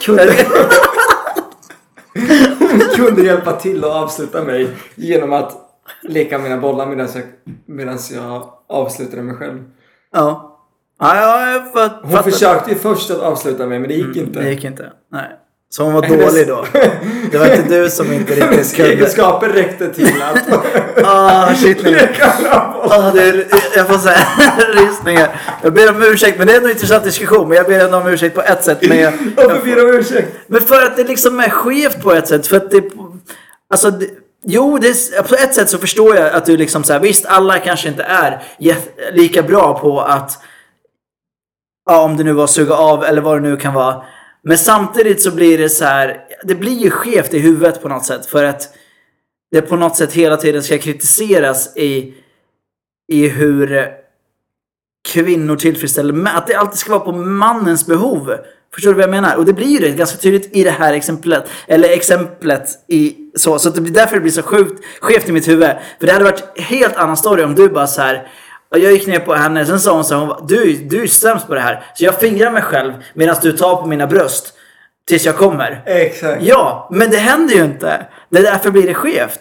[0.00, 0.34] kunde...
[2.58, 5.56] hon kunde hjälpa till att avsluta mig genom att
[6.02, 7.22] leka mina bollar medan jag,
[7.66, 9.64] medan jag avslutade mig själv.
[10.12, 10.44] ja.
[11.00, 12.30] Ja, ja, jag fatt, Hon fattar.
[12.30, 14.40] försökte ju först att avsluta mig men det gick inte.
[14.40, 14.92] Det gick inte.
[15.12, 15.30] Nej.
[15.70, 16.64] Så hon var Hennes- dålig då.
[17.30, 18.92] Det var inte du som inte riktigt kunde.
[18.92, 20.48] egenskaper räckte till att
[21.04, 21.78] Ah, shit.
[22.82, 24.18] Ah, det är, jag får säga
[24.72, 25.40] rysningar.
[25.62, 27.48] Jag ber om ursäkt, men det är en intressant diskussion.
[27.48, 28.78] Men jag ber ändå om ursäkt på ett sätt.
[28.88, 30.28] Men, jag, Varför ber du om ursäkt?
[30.46, 32.46] men för att det liksom är skevt på ett sätt.
[32.46, 32.82] För att det...
[33.70, 34.06] Alltså, det,
[34.44, 37.26] jo, det, är- på ett sätt så förstår jag att du liksom så här, visst,
[37.26, 38.42] alla kanske inte är
[39.12, 40.38] lika bra på att...
[41.90, 44.02] Ja, om det nu var suga av eller vad det nu kan vara.
[44.48, 48.04] Men samtidigt så blir det så här, det blir ju skevt i huvudet på något
[48.04, 48.26] sätt.
[48.26, 48.74] För att
[49.50, 52.14] det på något sätt hela tiden ska kritiseras i,
[53.12, 53.88] i hur
[55.08, 56.36] kvinnor tillfredsställer män.
[56.36, 58.36] Att det alltid ska vara på mannens behov.
[58.74, 59.36] Förstår du vad jag menar?
[59.36, 61.50] Och det blir ju det ganska tydligt i det här exemplet.
[61.66, 63.58] Eller exemplet i så.
[63.58, 65.70] Så att det blir därför det blir så sjukt skevt i mitt huvud.
[65.98, 68.28] För det hade varit en helt annan story om du bara så här
[68.70, 71.46] och Jag gick ner på henne, sen sa hon så här, du, du är sämst
[71.46, 71.84] på det här.
[71.94, 74.52] Så jag fingrar mig själv medan du tar på mina bröst.
[75.08, 75.82] Tills jag kommer.
[75.86, 76.42] Exakt.
[76.42, 78.06] Ja, men det händer ju inte.
[78.30, 79.40] Det är därför blir det skevt.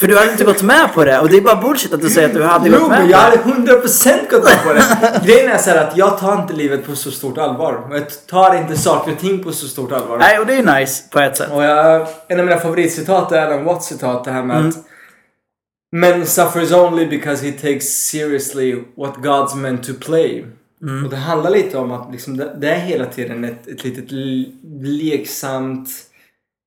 [0.00, 2.08] För du hade inte gått med på det och det är bara bullshit att du
[2.10, 3.72] säger att du hade Jo, gått med men på jag hade det.
[3.72, 4.82] 100% gått med på det.
[5.26, 7.88] Grejen är så här att jag tar inte livet på så stort allvar.
[7.90, 10.18] Jag tar inte saker och ting på så stort allvar.
[10.18, 11.48] Nej, och det är nice på ett sätt.
[11.52, 14.68] Och jag, en av mina favoritcitat är Alan Watts citat det här med Mm.
[14.68, 14.74] att
[15.92, 20.46] Men suffers only because he takes seriously what God's meant to play.
[20.82, 21.04] Mm.
[21.04, 24.12] Och det handlar lite om att liksom det, är hela tiden ett, ett litet
[24.82, 25.88] leksamt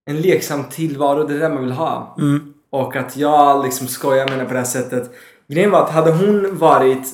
[0.05, 2.15] en leksam tillvaro, det är det man vill ha.
[2.19, 2.53] Mm.
[2.69, 5.11] Och att jag liksom skojar med henne på det här sättet.
[5.47, 7.07] Grejen var att hade hon varit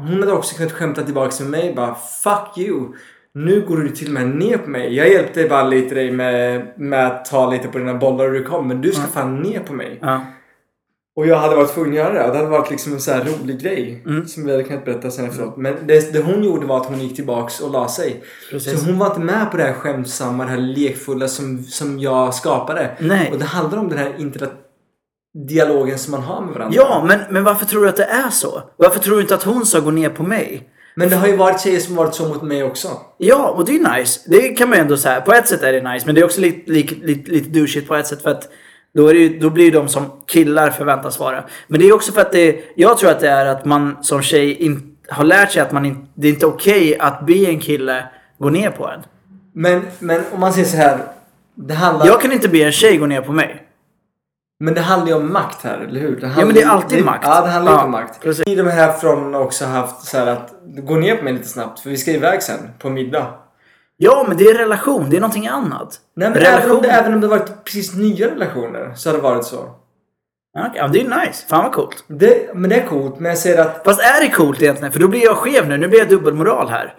[0.00, 2.92] hon hade också kunnat skämta tillbaka med mig bara Fuck you!
[3.32, 4.94] Nu går du till och med ner på mig.
[4.94, 8.44] Jag hjälpte bara lite dig med, med att ta lite på dina bollar och du
[8.44, 8.68] kom.
[8.68, 9.98] Men du ska fan ner på mig.
[10.02, 10.20] Ja.
[11.16, 12.24] Och jag hade varit tvungen att göra det.
[12.24, 14.02] Och det hade varit liksom en så här rolig grej.
[14.06, 14.26] Mm.
[14.26, 15.56] Som vi hade kunnat berätta sen efteråt.
[15.56, 18.22] Men det, det hon gjorde var att hon gick tillbaks och la sig.
[18.50, 18.80] Precis.
[18.80, 22.34] Så hon var inte med på det här skämtsamma, det här lekfulla som, som jag
[22.34, 22.96] skapade.
[23.00, 23.30] Nej.
[23.32, 24.50] Och det handlar om den här interna
[25.48, 26.76] dialogen som man har med varandra.
[26.76, 28.62] Ja, men, men varför tror du att det är så?
[28.76, 30.68] Varför tror du inte att hon ska gå ner på mig?
[30.94, 32.88] Men det har ju varit tjejer som varit så mot mig också.
[33.18, 34.20] Ja, och det är ju nice.
[34.26, 35.20] Det kan man ju ändå säga.
[35.20, 37.88] På ett sätt är det nice, men det är också lite, lite, lite, lite douchigt
[37.88, 38.48] på ett sätt för att
[38.96, 41.44] då, är det då blir de som killar förväntas vara.
[41.68, 44.22] Men det är också för att det, jag tror att det är att man som
[44.22, 47.60] tjej in, har lärt sig att man in, det är inte okej att be en
[47.60, 48.04] kille
[48.38, 49.00] gå ner på en.
[49.52, 50.98] Men, men om man säger så här.
[51.54, 53.62] Det handlar, Jag kan inte be en tjej gå ner på mig.
[54.60, 56.20] Men det handlar ju om makt här, eller hur?
[56.20, 57.24] Det handlar, men det är alltid makt.
[57.26, 58.20] Ja, det handlar Ja, ju om makt.
[58.22, 58.46] precis.
[58.48, 61.80] I de här från också haft så här att gå ner på mig lite snabbt
[61.80, 63.26] för vi ska iväg sen på middag.
[63.96, 65.10] Ja, men det är relation.
[65.10, 66.00] Det är någonting annat.
[66.16, 69.22] Nej, men även om, det, även om det varit precis nya relationer så har det
[69.22, 69.56] varit så.
[70.58, 71.46] Okej, ja, det är nice.
[71.48, 72.04] Fan vad coolt.
[72.08, 74.92] Det, men det är coolt, men jag säger att Fast är det coolt egentligen?
[74.92, 75.76] För då blir jag skev nu.
[75.76, 76.94] Nu blir jag dubbelmoral här.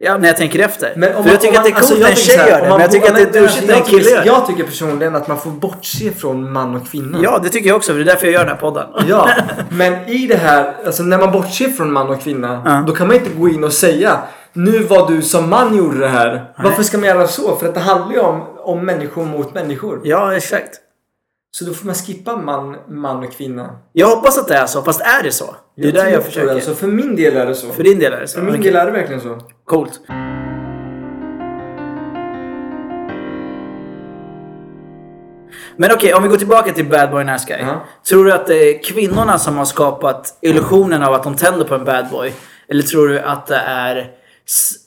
[0.00, 0.92] Ja, när jag tänker efter.
[0.96, 2.16] Men om För jag man- tycker om att det är man- coolt alltså, när en
[2.16, 2.68] tjej här, gör det.
[2.68, 4.26] man Men jag tycker att det är douchigt när en kille gör det.
[4.26, 7.18] Jag tycker personligen att man får bortse från man och kvinna.
[7.22, 7.92] Ja, det tycker jag också.
[7.92, 8.86] För det är därför jag gör den här podden.
[9.08, 9.28] Ja,
[9.70, 12.84] men i det här, alltså när man bortser från man och kvinna, Ja.
[12.86, 14.18] då kan man inte gå in och säga
[14.58, 16.52] Nu var du som man gjorde det här.
[16.58, 17.56] Varför ska man göra så?
[17.56, 20.00] För att det handlar ju om, om människor mot människor.
[20.04, 20.80] Ja, exakt.
[21.50, 23.78] Så då får man skippa man, man och kvinna.
[23.92, 24.82] Jag hoppas att det är så.
[24.82, 25.56] Fast är det så?
[25.76, 26.54] Det är där tror jag försöker.
[26.54, 26.60] det.
[26.60, 27.66] Så för min del är det så.
[27.66, 28.38] För din del är det så?
[28.38, 28.64] För min Okej.
[28.64, 29.38] del är det verkligen så.
[29.64, 30.00] Coolt.
[35.76, 37.58] Men okej, om vi går tillbaka till Bad Boy Nice Guy.
[37.60, 37.84] Ja.
[38.08, 41.74] Tror du att det är kvinnorna som har skapat illusionen av att de tänder på
[41.74, 42.32] en bad boy?
[42.68, 44.18] Eller tror du att det är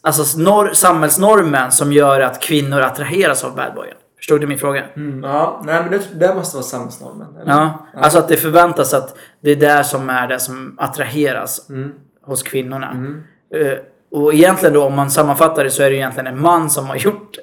[0.02, 3.96] alltså, norr, samhällsnormen som gör att kvinnor attraheras av bad boyen?
[4.18, 4.84] Förstod du min fråga?
[4.96, 7.28] Mm, ja, nej men det, det måste vara samhällsnormen.
[7.42, 7.52] eller?
[7.54, 11.92] Ja, alltså att det förväntas att det är det som är det som attraheras Mm.
[12.26, 13.16] hos kvinnorna.
[13.56, 13.78] Eh,
[14.12, 16.96] och egentligen då om man sammanfattar det så är det egentligen en man som har
[16.96, 17.38] gjort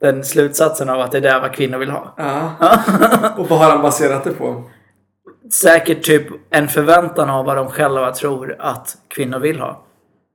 [0.00, 2.14] den slutsatsen av att det är det vad kvinnor vill ha.
[2.16, 2.50] Ja.
[3.36, 4.62] och vad har han baserat det på?
[5.52, 9.80] Säkert typ en förväntan av vad de själva tror att kvinnor vill ha.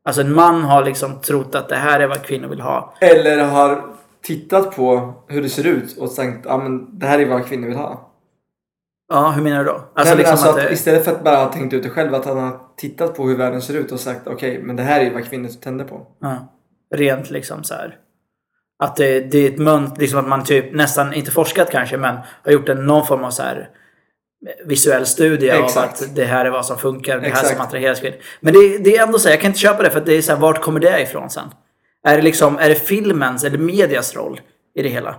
[0.05, 2.93] Alltså en man har liksom trott att det här är vad kvinnor vill ha.
[3.01, 7.25] Eller har tittat på hur det ser ut och tänkt ja men det här är
[7.25, 8.05] vad kvinnor vill ha.
[9.09, 9.81] Ja, hur menar du då?
[9.93, 12.15] Alltså liksom alltså att att det, Istället för att bara ha tänkt ut det själv,
[12.15, 15.01] att han har tittat på hur världen ser ut och sagt okej, men det här
[15.01, 16.07] är vad kvinnor tänder på.
[16.19, 16.37] ja,
[16.95, 17.97] rent liksom så här.
[18.83, 22.17] Att det, det är ett mönster, liksom att man typ nästan, inte forskat kanske, men
[22.43, 23.69] har gjort en, någon form av så här
[24.65, 26.01] visuell studie av Exakt.
[26.01, 27.49] att det här är vad som funkar, det här Exakt.
[27.49, 28.17] som attraherar kvinnor.
[28.39, 30.31] Men det, det är ändå så jag kan inte köpa det för det är så
[30.31, 31.49] här, vart kommer det ifrån sen?
[32.03, 34.41] Är det liksom, är det filmens eller medias roll
[34.75, 35.15] i det hela?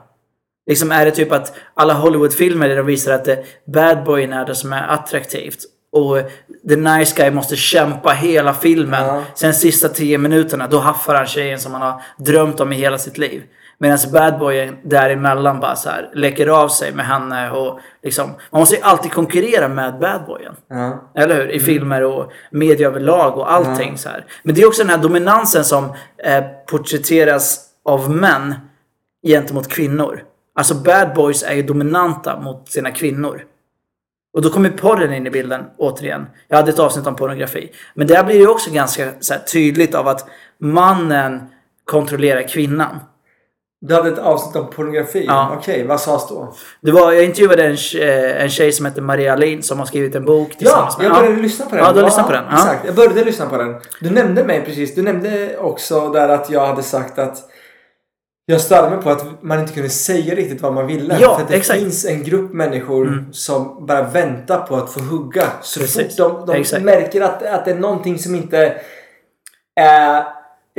[0.67, 4.47] Liksom är det typ att alla Hollywoodfilmer där de visar att det, bad boyen är
[4.47, 5.59] det som är attraktivt.
[5.93, 6.19] Och
[6.69, 9.07] the nice guy måste kämpa hela filmen.
[9.07, 9.25] Ja.
[9.35, 12.99] Sen sista tio minuterna, då haffar han tjejen som han har drömt om i hela
[12.99, 13.43] sitt liv.
[13.83, 18.31] Medan bad boyen däremellan bara så här läcker av sig med henne och liksom.
[18.51, 20.55] Man måste ju alltid konkurrera med bad boyen.
[20.69, 21.11] Ja.
[21.15, 21.51] Eller hur?
[21.51, 24.25] I filmer och media överlag och allting så här.
[24.43, 25.85] Men det är också den här dominansen som
[26.25, 28.55] eh, porträtteras av män
[29.27, 30.23] gentemot kvinnor.
[30.55, 33.43] Alltså bad boys är ju dominanta mot sina kvinnor.
[34.33, 36.27] Och då kommer porren in i bilden återigen.
[36.49, 37.73] Jag hade ett avsnitt om pornografi.
[37.95, 41.49] Men där blir det också ganska här, tydligt av att mannen
[41.85, 43.01] kontrollerar kvinnan.
[43.83, 45.25] Du hade ett avsnitt om pornografi?
[45.29, 45.53] Ja.
[45.59, 46.55] Okej, vad sades då?
[46.81, 50.15] Det var, jag intervjuade en, tje- en tjej som heter Maria Alin som har skrivit
[50.15, 51.07] en bok Ja, tillsammans med...
[51.07, 51.85] jag började lyssna på den.
[51.85, 52.45] Ja, du har lyssnat på den.
[52.51, 52.57] Ja.
[52.57, 53.81] Exakt, jag började lyssna på den.
[54.01, 54.95] Du nämnde mig precis.
[54.95, 57.37] Du nämnde också där att jag hade sagt att
[58.47, 61.19] jag störde mig på att man inte kunde säga riktigt vad man ville.
[61.21, 61.79] Ja, för att det exakt.
[61.79, 61.91] Mm.
[61.91, 65.45] finns en grupp människor som bara väntar på att få hugga.
[65.63, 66.17] Så Precis.
[66.17, 68.75] fort de, de märker att, att det är någonting som inte
[69.81, 70.25] är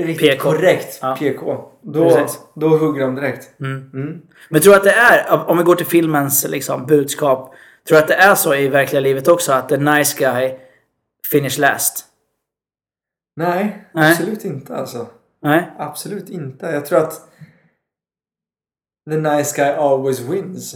[0.01, 0.49] riktigt PK.
[0.49, 1.15] korrekt Ja.
[1.19, 1.70] PK.
[1.81, 2.39] Då, Precis.
[2.55, 3.59] då hugger de direkt.
[3.59, 3.89] Mm.
[3.93, 4.21] Mm.
[4.49, 7.53] Men tror att det är, om vi går till filmens liksom, budskap.
[7.87, 9.53] Tror att det är så i verkliga livet också?
[9.53, 10.57] Att the nice guy
[11.31, 12.05] finish last?
[13.35, 14.11] Nej, Nej.
[14.11, 15.07] absolut inte alltså.
[15.41, 15.71] Nej?
[15.77, 16.65] Absolut inte.
[16.65, 17.21] Jag tror att
[19.09, 20.75] the nice guy always wins.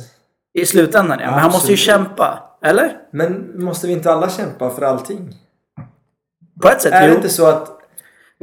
[0.54, 1.32] I slutändan ja.
[1.32, 2.58] Men han måste ju kämpa.
[2.62, 2.98] Eller?
[3.12, 5.36] Men måste vi inte alla kämpa för allting?
[6.62, 7.16] På ett sätt, Är det jo.
[7.16, 7.75] inte så att...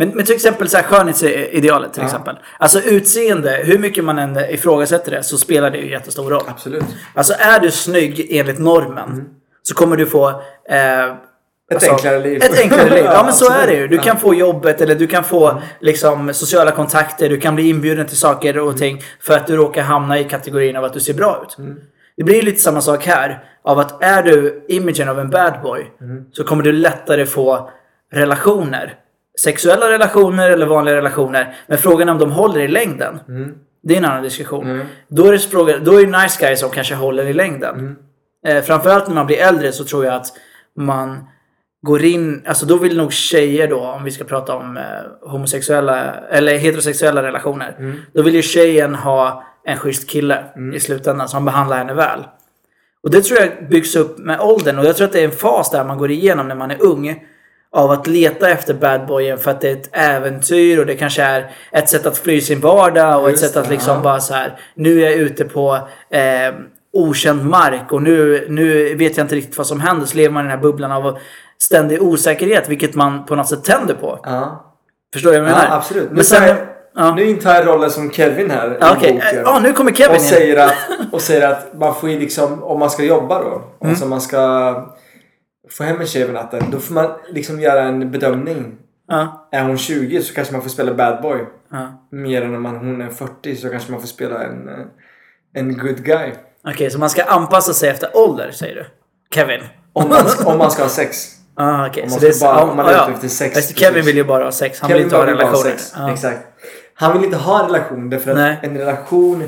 [0.07, 2.07] Men, men till exempel så här skönhetsidealet till Ja.
[2.07, 2.37] exempel.
[2.59, 6.43] Alltså utseende, hur mycket man än ifrågasätter det så spelar det ju jättestor roll.
[6.49, 6.85] Absolut.
[7.15, 9.25] Alltså är du snygg enligt normen
[9.63, 11.13] så kommer du få eh, Ett
[11.75, 12.43] alltså, enklare liv.
[12.43, 13.05] Ett enklare liv.
[13.05, 13.89] Ja men så är det ju.
[13.89, 17.29] Du kan få jobbet eller du kan få liksom, sociala kontakter.
[17.29, 20.77] Du kan bli inbjuden till saker och ting för att du råkar hamna i kategorin
[20.77, 21.59] av att du ser bra ut.
[21.59, 21.77] Mm.
[22.17, 23.45] Det blir lite samma sak här.
[23.65, 26.25] Av att är du imagen av en bad boy Mm.
[26.33, 27.71] så kommer du lättare få
[28.13, 28.95] relationer.
[29.41, 31.55] Sexuella relationer eller vanliga relationer.
[31.67, 33.21] Men frågan är om de håller i längden.
[33.29, 33.55] Mm.
[33.83, 34.71] Det är en annan diskussion.
[34.71, 34.87] Mm.
[35.09, 37.97] Då är det fråga, då är det nice guys som kanske håller i längden.
[38.47, 40.27] Eh, framförallt när man blir äldre så tror jag att
[40.77, 41.25] man
[41.87, 46.15] går in, alltså då vill nog tjejer då, om vi ska prata om eh, homosexuella
[46.15, 47.97] eller heterosexuella relationer.
[48.13, 52.27] Då vill ju tjejen ha en schysst kille i slutändan som behandlar henne väl.
[53.03, 55.31] Och det tror jag byggs upp med åldern och jag tror att det är en
[55.31, 57.25] fas där man går igenom när man är ung.
[57.75, 61.51] Av att leta efter badboyen för att det är ett äventyr och det kanske är
[61.73, 64.03] ett sätt att fly sin vardag och Just ett sätt att liksom ja.
[64.03, 64.59] bara så här.
[64.75, 65.75] Nu är jag ute på
[66.11, 66.55] eh,
[66.93, 70.07] okänd mark och nu, nu vet jag inte riktigt vad som händer.
[70.07, 71.19] Så lever man i den här bubblan av
[71.59, 74.19] ständig osäkerhet vilket man på något sätt tänder på.
[74.23, 74.65] Ja.
[75.13, 75.77] Förstår du vad jag ja, menar?
[75.77, 76.09] absolut.
[76.11, 76.57] Nu, Men sen, tar jag,
[76.97, 77.15] ja.
[77.15, 79.13] nu intar jag rollen som Kevin här Ja, i okej.
[79.13, 79.43] boken.
[79.45, 80.29] Ja, nu kommer Kevin och in.
[80.29, 80.75] säger, att,
[81.13, 83.47] och säger att man får ju liksom, om man ska jobba då,
[83.81, 83.91] Mm.
[83.91, 84.39] alltså man ska
[85.77, 88.77] få hem en tjej över natten, då får man liksom göra en bedömning.
[89.09, 91.39] Ja, Är hon 20 så kanske man får spela bad boy.
[91.71, 92.07] ja.
[92.11, 94.75] Mer än om man, hon är 40 så kanske man får spela en, eh,
[95.55, 96.33] en good guy.
[96.69, 98.85] Okej, så man ska anpassa sig efter ålder säger du?
[99.35, 99.61] Kevin?
[99.93, 101.29] Om man, ska- om man ska ha sex.
[101.55, 102.03] Ah, okej.
[102.03, 104.05] Om Så man det är ska bara- om man är ute efter sex, det, Kevin
[104.05, 104.81] vill ju bara ha sex.
[104.81, 105.71] Han Kevin vill inte ha relationer.
[105.71, 105.93] sex.
[105.97, 106.13] Ja.
[106.13, 106.39] Exakt.
[106.95, 108.59] Han vill inte ha en relation därför att Nej.
[108.63, 109.45] en relation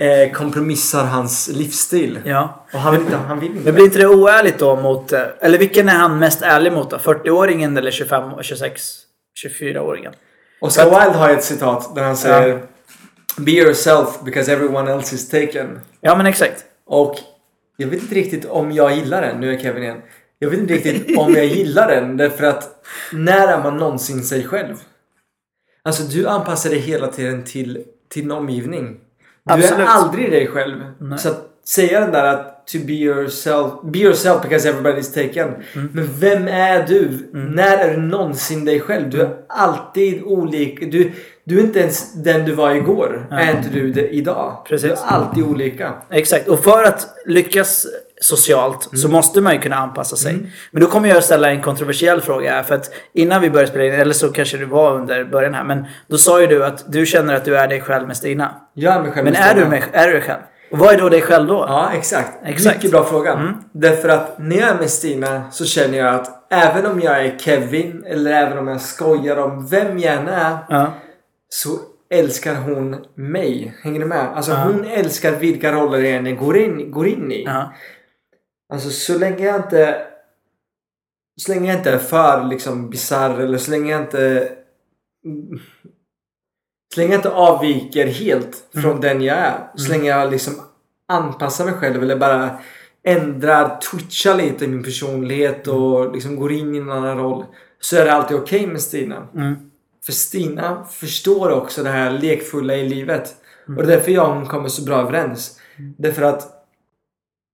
[0.00, 2.18] eh, kompromissar hans livsstil.
[2.24, 2.66] ja.
[2.72, 3.16] Och han vill inte.
[3.16, 3.64] Han vill inte.
[3.64, 5.12] Men blir inte det oärligt då mot...
[5.12, 6.96] eh, Eller vilken är han mest ärlig mot då?
[6.96, 8.82] 40-åringen eller 25, 26,
[9.46, 10.12] 24-åringen?
[10.60, 12.62] Oscar Wilde har ett citat där han säger
[13.36, 15.80] Be yourself because everyone else is taken.
[16.00, 16.64] Ja men exakt.
[16.86, 17.14] Och
[17.76, 19.40] jag vet inte riktigt om jag gillar den.
[19.40, 20.02] Nu är Kevin igen.
[20.38, 24.44] Jag vet inte riktigt om jag gillar den därför att när är man någonsin sig
[24.44, 24.74] själv?
[25.82, 28.96] Alltså du anpassar dig hela tiden till, till din omgivning.
[29.56, 30.74] Du är aldrig dig själv.
[31.18, 35.48] Så att säga den där att to be yourself, be yourself because everybody is taken.
[35.74, 35.90] Mm.
[35.92, 37.30] Men vem är du?
[37.32, 39.10] När är du någonsin dig själv?
[39.10, 40.92] Du är alltid olik.
[40.92, 41.12] Du,
[41.44, 43.28] du är inte ens den du var igår.
[43.30, 44.66] Är inte du det idag?
[44.68, 44.90] Precis.
[44.90, 45.94] Du är alltid olika.
[46.10, 46.48] Exakt.
[46.48, 47.86] Och för att lyckas
[48.20, 48.98] socialt Mm.
[48.98, 50.38] så måste man ju kunna anpassa sig.
[50.70, 52.62] Men då kommer jag att ställa en kontroversiell fråga här.
[52.62, 55.64] För att innan vi började spela in, eller så kanske det var under början här.
[55.64, 58.54] Men då sa ju du att du känner att du är dig själv med Stina.
[58.74, 59.70] Jag är mig själv Men med är du, Stina.
[59.70, 60.40] med, är du dig själv?
[60.70, 61.64] Och vad är då dig själv då?
[61.68, 62.28] Ja, exakt.
[62.44, 62.66] Exakt.
[62.66, 62.76] Mm.
[62.76, 63.54] Mycket bra fråga.
[63.72, 67.38] Därför att när jag är med Stina så känner jag att även om jag är
[67.38, 70.92] Kevin eller även om jag skojar om vem jag än är Ja.
[71.48, 71.70] så
[72.10, 73.74] älskar hon mig.
[73.82, 74.26] Hänger du med?
[74.34, 77.44] Alltså hon älskar vilka roller jag än går in, går in i.
[77.46, 77.72] Ja.
[78.72, 80.06] Alltså så länge jag inte
[81.40, 84.52] så länge jag inte är för liksom bisarr eller så länge jag inte
[86.94, 89.70] så länge jag inte avviker helt från den jag är.
[89.74, 90.54] Så länge jag liksom
[91.08, 92.58] anpassar mig själv eller bara
[93.02, 97.44] ändrar, twitchar lite min personlighet och liksom går in i en annan roll.
[97.80, 99.28] Så är det alltid okej med Stina.
[99.34, 99.54] Mm.
[100.04, 103.34] För Stina förstår också det här lekfulla i livet.
[103.66, 105.60] Och det är därför jag och hon kommer så bra överens.
[105.96, 106.57] Därför att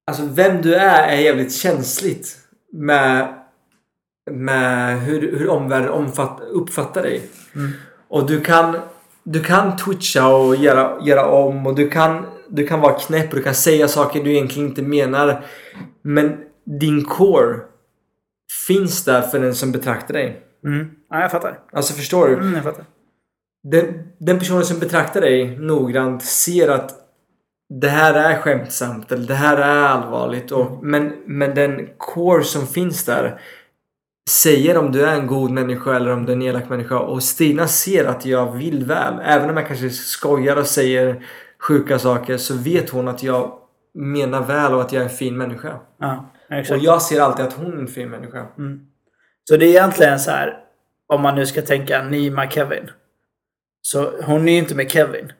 [0.07, 2.38] Alltså vem du är är jävligt känsligt
[2.73, 3.35] med,
[4.31, 7.23] med hur, hur omvärlden omfatt, uppfattar dig.
[8.09, 8.77] Och du kan,
[9.23, 13.37] du kan twitcha och göra, göra om och du kan, du kan vara knäpp och
[13.37, 15.45] du kan säga saker du egentligen inte menar.
[16.03, 16.37] Men
[16.81, 17.61] din core
[18.67, 20.43] finns där för den som betraktar dig.
[20.64, 20.90] Mm.
[21.11, 21.59] ja, jag fattar.
[21.73, 22.35] Alltså förstår du?
[22.35, 22.85] Mm, jag fattar.
[23.62, 27.04] Den, den personen som betraktar dig noggrant ser att
[27.80, 30.52] det här är skämtsamt eller det här är allvarligt.
[30.52, 33.40] Och, men, men den core som finns där
[34.30, 36.98] säger om du är en god människa eller om du är en elak människa.
[36.98, 39.14] Och Stina ser att jag vill väl.
[39.24, 41.24] Även om jag kanske skojar och säger
[41.58, 43.52] sjuka saker så vet hon att jag
[43.94, 45.80] menar väl och att jag är en fin människa.
[46.00, 46.30] Ja,
[46.70, 48.46] Och jag ser alltid att hon är en fin människa.
[49.48, 50.60] Så det är egentligen så här.
[51.06, 52.90] Om man nu ska tänka Nima Kevin.
[53.82, 55.32] Så hon är ju inte med Kevin.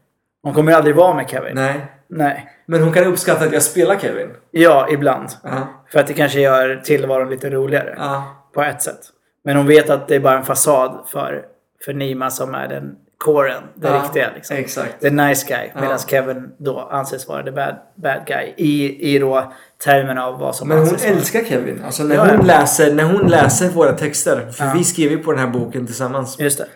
[0.43, 1.55] Hon kommer ju aldrig vara med Kevin.
[1.55, 1.94] Nej.
[2.09, 2.49] Nej.
[2.67, 4.29] Men hon kan uppskatta att jag spelar Kevin.
[4.51, 5.29] Ja, ibland.
[5.43, 5.51] Ja.
[5.93, 7.95] För att det kanske gör tillvaron lite roligare.
[7.99, 8.25] Ja.
[8.55, 9.01] På ett sätt.
[9.45, 11.43] Men hon vet att det är bara en fasad för,
[11.85, 13.63] för Nima som är den coren.
[13.75, 14.57] Det Ja, riktiga liksom.
[14.57, 15.01] Exakt.
[15.01, 15.71] The nice guy.
[15.83, 15.99] Medan.
[15.99, 18.53] Kevin då anses vara the bad, bad guy.
[18.57, 19.53] I, i då
[19.85, 21.13] termerna av vad som Men hon anses vara.
[21.17, 21.83] älskar Kevin.
[21.87, 24.51] Alltså när, Ja, hon läser, när hon läser våra texter.
[24.51, 26.39] För vi skrev ju på den här boken tillsammans.
[26.41, 26.67] Just det.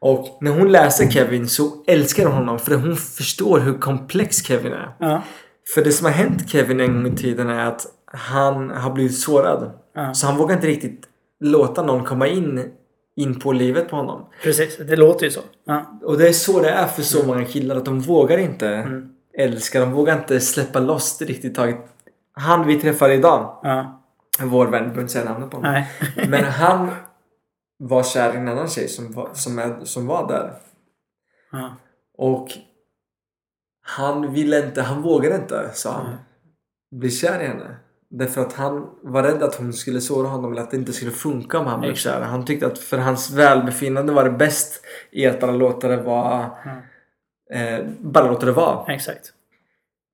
[0.00, 2.58] Och när hon läser Kevin så älskar hon honom.
[2.58, 4.94] För hon förstår hur komplex Kevin är.
[4.98, 5.22] Ja.
[5.74, 9.18] För det som har hänt Kevin en gång i tiden är att han har blivit
[9.18, 9.70] sårad.
[9.94, 10.14] Ja.
[10.14, 11.04] Så han vågar inte riktigt
[11.40, 12.70] låta någon komma in,
[13.16, 14.26] in på livet på honom.
[14.42, 14.76] Precis.
[14.88, 15.40] Det låter ju så.
[15.66, 16.00] Ja.
[16.04, 17.76] Och det är så det är för så många killar.
[17.76, 19.08] Att de vågar inte Mm.
[19.38, 19.80] älska.
[19.80, 21.76] De vågar inte släppa loss det riktigt taget.
[22.32, 23.60] Han vi träffade idag.
[23.62, 24.02] Ja.
[24.42, 25.72] Vår vän, jag behöver inte säga namnet på honom.
[25.72, 25.88] Nej.
[26.28, 26.90] Men han
[27.78, 30.54] var kär i en annan tjej som var, som är, som var där.
[31.52, 31.76] Ja.
[32.18, 32.48] Och
[33.82, 36.06] han ville inte, han vågade inte, sa han.
[36.06, 36.18] Mm.
[36.90, 37.76] Bli kär i henne.
[38.10, 41.10] Därför att han var rädd att hon skulle såra honom eller att det inte skulle
[41.10, 42.20] funka om han blev kär.
[42.20, 46.50] Han tyckte att för hans välbefinnande var det bäst i att bara låta det vara...
[47.50, 48.94] Eh, bara låta det vara.
[48.94, 49.32] Exakt.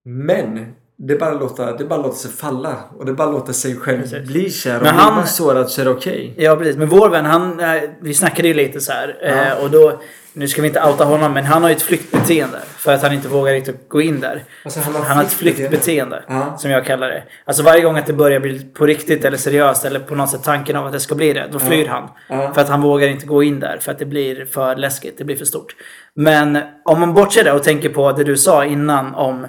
[0.05, 2.76] Men det är bara låta, det bara låta sig falla.
[2.98, 4.28] Och det bara låta sig själv Precis.
[4.28, 4.76] bli kär.
[4.76, 6.35] Och Men han- man sårad så är det okej.
[6.37, 9.16] Ja precis, men vår vän han, eh, vi snackade ju lite så här.
[9.22, 9.28] Ja.
[9.28, 10.00] Eh, och då,
[10.33, 12.59] nu ska vi inte outa honom men han har ju ett flyktbeteende.
[12.76, 14.44] För att han inte vågar riktigt gå in där.
[14.64, 16.22] Alltså, han har Han har ett flyktbeteende.
[16.28, 16.57] Ja.
[16.59, 17.22] Som jag kallar det.
[17.44, 20.42] Alltså varje gång att det börjar bli på riktigt eller seriöst eller på något sätt
[20.44, 21.48] tanken av att det ska bli det.
[21.52, 22.09] Då flyr han.
[22.28, 22.52] Ja.
[22.54, 23.78] För att han vågar inte gå in där.
[23.80, 25.18] För att det blir för läskigt.
[25.18, 25.74] Det blir för stort.
[26.14, 29.46] Men om man bortser det och tänker på det du sa innan om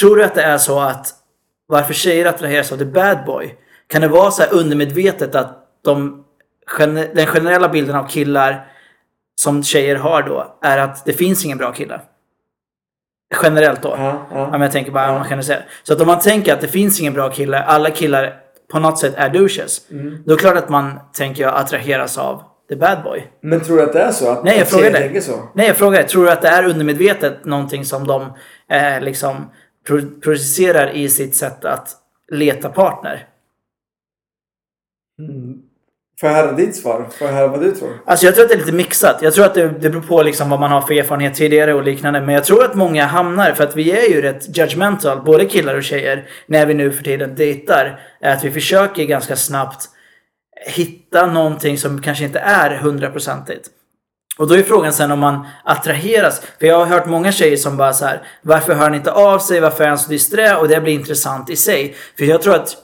[0.00, 1.06] Tror du att det är så att
[1.66, 3.54] varför tjejer attraheras av the bad boy?
[3.86, 6.24] Kan det vara så här undermedvetet att de,
[7.14, 8.66] den generella bilden av killar
[9.40, 12.02] som tjejer har då är att det finns ingen bra killar?
[13.42, 13.94] Generellt då.
[13.98, 14.46] Ja, ja.
[14.54, 15.08] Om jag tänker bara Ja.
[15.10, 15.64] om man generaliserar.
[15.82, 18.36] Så att om man tänker att det finns ingen bra killar, alla killar
[18.72, 19.90] på något sätt är douches.
[19.90, 20.22] Mm.
[20.26, 23.26] Då är det klart att man, tänker jag, attraheras av the bad boy.
[23.42, 24.30] Men tror du att det är så?
[24.30, 25.22] Att Nej, jag frågar dig.
[25.54, 26.08] Nej, jag frågar dig.
[26.08, 28.22] Tror du att det är undermedvetet någonting som de
[28.70, 29.50] eh, liksom
[29.86, 31.88] pro- producerar i sitt sätt att
[32.32, 33.28] leta partner?
[35.18, 35.58] Mm.
[36.20, 37.08] Får jag höra ditt svar?
[37.18, 37.90] Får jag höra vad du tror?
[38.06, 39.22] Alltså jag tror att det är lite mixat.
[39.22, 41.82] Jag tror att det, det beror på liksom vad man har för erfarenhet tidigare och
[41.82, 42.20] liknande.
[42.20, 45.74] Men jag tror att många hamnar, för att vi är ju rätt judgmental, både killar
[45.76, 48.00] och tjejer, när vi nu för tiden dejtar.
[48.20, 49.88] är Att vi försöker ganska snabbt
[50.66, 53.70] hitta någonting som kanske inte är hundraprocentigt.
[54.38, 56.42] Och då är frågan sen om man attraheras.
[56.60, 59.38] För jag har hört många tjejer som bara så här, varför hör han inte av
[59.38, 59.60] sig?
[59.60, 60.56] Varför är han så disträ?
[60.56, 61.96] Och det blir intressant i sig.
[62.18, 62.76] För jag tror att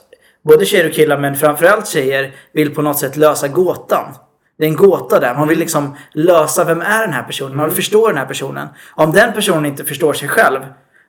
[0.43, 4.05] både tjejer och killar, men framförallt tjejer, vill på något sätt lösa gåtan.
[4.57, 5.35] Det är en gåta där.
[5.35, 7.57] Man vill liksom lösa, vem är den här personen?
[7.57, 8.67] Man vill förstå den här personen.
[8.95, 10.59] Om den personen inte förstår sig själv,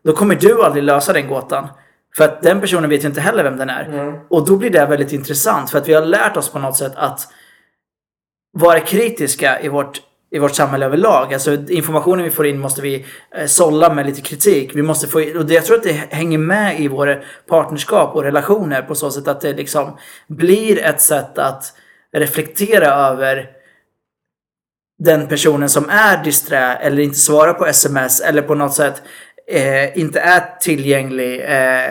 [0.05, 1.68] då kommer du aldrig lösa den gåtan.
[2.16, 3.85] För att den personen vet ju inte heller vem den är.
[3.85, 4.14] Mm.
[4.31, 5.70] Och då blir det väldigt intressant.
[5.70, 7.28] För att vi har lärt oss på något sätt att
[8.52, 10.00] vara kritiska i vårt,
[10.32, 11.34] i vårt samhälle överlag.
[11.34, 14.70] Alltså informationen vi får in måste vi eh, sålla med lite kritik.
[14.74, 17.16] Vi måste få, in- och det, jag tror att det hänger med i våra
[17.48, 21.64] partnerskap och relationer på så sätt att det liksom blir ett sätt att
[22.16, 23.50] reflektera över
[24.98, 29.02] den personen som är disträ eller inte svarar på sms eller på något sätt
[29.50, 31.90] eh, inte är tillgänglig, eh,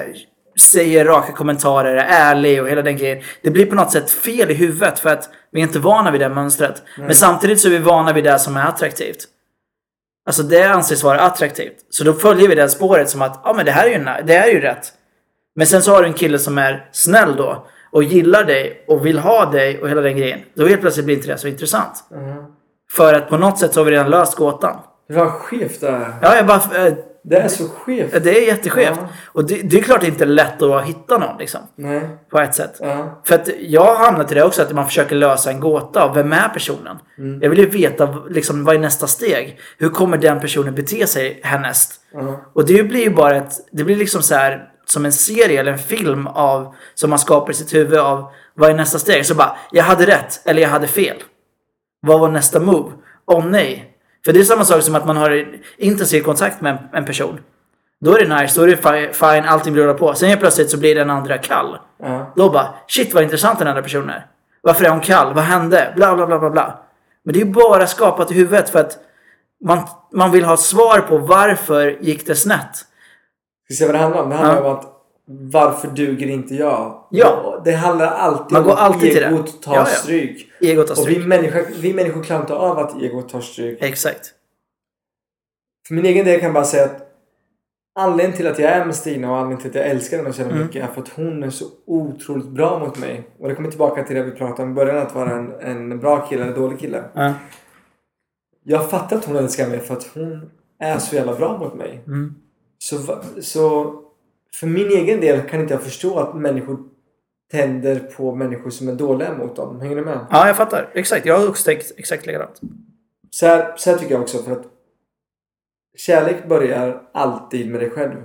[0.60, 3.24] säger raka kommentarer, är ärlig och hela den grejen.
[3.44, 6.22] Det blir på något sätt fel i huvudet för att vi är inte vana vid
[6.22, 6.84] det mönstret.
[6.98, 9.28] Men samtidigt så är vi vana vid det som är attraktivt.
[10.26, 11.76] Alltså det anses vara attraktivt.
[11.90, 14.34] Så då följer vi det spåret som att ja men det här är ju, det
[14.34, 14.94] här är ju rätt.
[15.56, 19.06] Men sen så har du en kille som är snäll då och gillar dig och
[19.06, 20.40] vill ha dig och hela den grejen.
[20.54, 22.04] Då helt plötsligt blir inte det så intressant.
[22.12, 22.44] Mm.
[22.92, 24.80] För att på något sätt så har vi redan löst gåtan.
[25.08, 26.14] Det var skevt det här.
[26.22, 26.62] Ja, jag bara...
[27.24, 28.24] Det är så skevt.
[28.24, 28.98] Det är jätteskevt.
[29.02, 29.08] Ja.
[29.26, 31.62] Och det, det är klart det inte är lätt att hitta någon liksom.
[31.76, 32.02] Nej.
[32.30, 32.78] På ett sätt.
[32.80, 33.22] Ja.
[33.26, 36.04] För att jag har hamnat i det också att man försöker lösa en gåta.
[36.04, 37.00] av Vem är personen?
[37.18, 37.42] Mm.
[37.42, 39.60] Jag vill ju veta liksom, vad är nästa steg?
[39.78, 42.02] Hur kommer den personen bete sig härnäst?
[42.14, 42.42] Ja.
[42.54, 43.54] Och det blir ju bara ett...
[43.72, 47.52] Det blir liksom så här som en serie eller en film av som man skapar
[47.52, 49.26] i sitt huvud av vad är nästa steg?
[49.26, 51.18] Så bara, jag hade rätt eller jag hade fel.
[52.02, 52.92] Vad var nästa move?
[53.26, 53.91] Åh nej.
[54.26, 55.46] För det är samma sak som att man har
[55.78, 57.40] intensiv kontakt med en, en person.
[58.02, 60.14] Då är det nice, då är det fi- fine, allting blir på.
[60.14, 61.78] Sen helt plötsligt så blir den andra kall.
[62.04, 62.34] Ja.
[62.36, 64.26] Då bara, shit vad intressant den andra personen är.
[64.62, 65.34] Varför är hon kall?
[65.34, 65.94] Vad hände?
[65.96, 66.80] Bla bla bla bla bla.
[67.24, 68.98] Men det är bara skapat i huvudet för att
[69.66, 69.80] man,
[70.14, 72.76] man vill ha svar på varför gick det snett.
[72.76, 72.86] Ska
[73.70, 74.30] vi se vad det handlar om?
[74.30, 74.70] Det handlar Ja.
[74.70, 74.91] om att
[75.40, 77.08] varför duger inte jag?
[77.12, 77.62] Ja.
[77.66, 79.28] Det handlar alltid Man går om alltid till det.
[79.28, 79.86] egot tar Ja, ja.
[79.86, 80.48] stryk.
[80.62, 81.28] Egot tar Och vi stryk.
[81.28, 83.78] människor, vi människor klarar inte av att egot tar stryk.
[83.82, 84.34] Exakt.
[85.88, 87.08] För min egen del kan jag bara säga att
[88.00, 90.42] anledningen till att jag är med Stina och anledningen till att jag älskar henne så
[90.44, 90.60] Mm.
[90.60, 93.24] mycket är för att hon är så otroligt bra mot mig.
[93.40, 96.00] Och det kommer tillbaka till det vi pratade om i början, att vara en, en
[96.00, 97.04] bra kille eller dålig kille.
[97.14, 97.34] Ja.
[98.64, 102.04] Jag fattar att hon älskar mig för att hon är så jävla bra mot mig.
[102.08, 102.36] Mm.
[102.78, 102.98] Så,
[103.42, 103.94] så
[104.56, 106.80] för min egen del kan inte jag förstå att människor
[107.52, 109.82] tänder på människor som är dåliga mot dem.
[109.82, 110.26] Hänger du med?
[110.30, 110.90] ja, jag fattar.
[110.94, 111.26] Exakt.
[111.26, 112.62] Jag har också tänkt exakt likadant.
[113.30, 114.66] Så här, så här tycker jag också för att
[115.98, 118.16] kärlek börjar alltid med dig själv.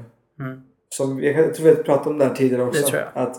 [0.40, 0.62] Mm.
[0.88, 2.82] Som, jag tror vi har pratat om det här tidigare också.
[2.82, 3.10] Det tror jag.
[3.14, 3.36] Att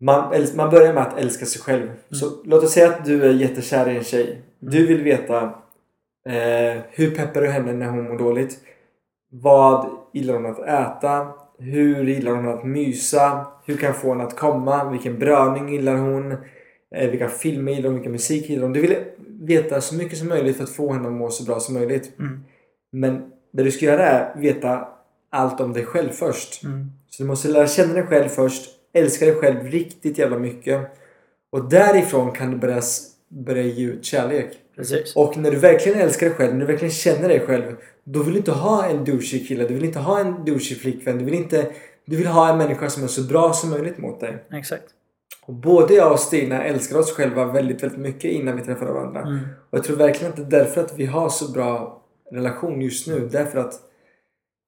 [0.00, 1.82] man, man börjar med att älska sig själv.
[1.82, 1.96] Mm.
[2.10, 4.42] Så låt oss säga att du är jättekär i en tjej.
[4.58, 5.42] Du vill veta
[6.28, 8.58] eh, hur peppar du henne när hon mår dåligt?
[9.30, 11.28] Vad gillar hon att äta?
[11.58, 13.46] Hur gillar hon att mysa?
[13.66, 14.90] Hur kan jag få henne att komma?
[14.90, 16.32] Vilken brödning gillar hon?
[16.94, 17.94] Eh, vilka filmer gillar hon?
[17.94, 18.72] Vilken musik gillar hon?
[18.72, 18.96] Du vill
[19.40, 22.18] veta så mycket som möjligt för att få henne att må så bra som möjligt.
[22.18, 22.44] Mm.
[22.92, 24.88] Men det du ska göra är veta
[25.30, 26.64] allt om dig själv först.
[26.64, 26.90] Mm.
[27.10, 28.70] Så du måste lära känna dig själv först.
[28.92, 30.80] Älska dig själv riktigt jävla mycket.
[31.50, 32.82] Och därifrån kan du börja,
[33.28, 34.52] börja ge ut kärlek.
[34.76, 35.16] Precis.
[35.16, 37.76] Och när du verkligen älskar dig själv, när du verkligen känner dig själv.
[38.12, 41.18] Då vill du inte ha en douchig kille, du vill inte ha en douchig flickvän.
[41.18, 41.66] Du vill, inte,
[42.04, 44.44] du vill ha en människa som är så bra som möjligt mot dig.
[44.52, 44.84] Exakt.
[45.46, 49.20] Och både jag och Stina älskar oss själva väldigt, väldigt mycket innan vi träffade varandra.
[49.20, 49.38] Mm.
[49.70, 52.02] Och jag tror verkligen att det är därför att vi har så bra
[52.32, 53.28] relation just nu.
[53.32, 53.80] Därför att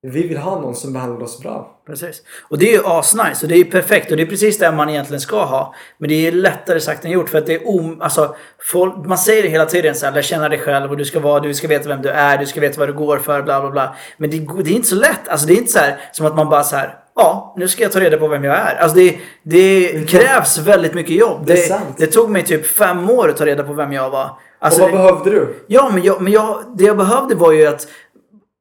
[0.02, 1.76] vi vill ha någon som behandlar oss bra.
[1.86, 2.22] Precis.
[2.48, 4.72] Och det är ju asnice och det är ju perfekt och det är precis det
[4.72, 5.74] man egentligen ska ha.
[5.98, 9.18] Men det är lättare sagt än gjort för att det är om, alltså, folk, man
[9.18, 11.54] säger det hela tiden så här, lär känna dig själv och du ska, vara, du
[11.54, 13.96] ska veta vem du är, du ska veta vad du går för, bla bla bla.
[14.16, 15.28] Men det, det är inte så lätt.
[15.28, 17.82] Alltså det är inte så här som att man bara så här, ja, nu ska
[17.82, 18.76] jag ta reda på vem jag är.
[18.76, 21.46] Alltså det, det krävs väldigt mycket jobb.
[21.46, 24.30] Det Det, det tog mig typ fem år att ta reda på vem jag var.
[24.62, 25.64] Alltså, och vad behövde du?
[25.66, 27.86] Ja, men, jag, men jag, det jag behövde var ju att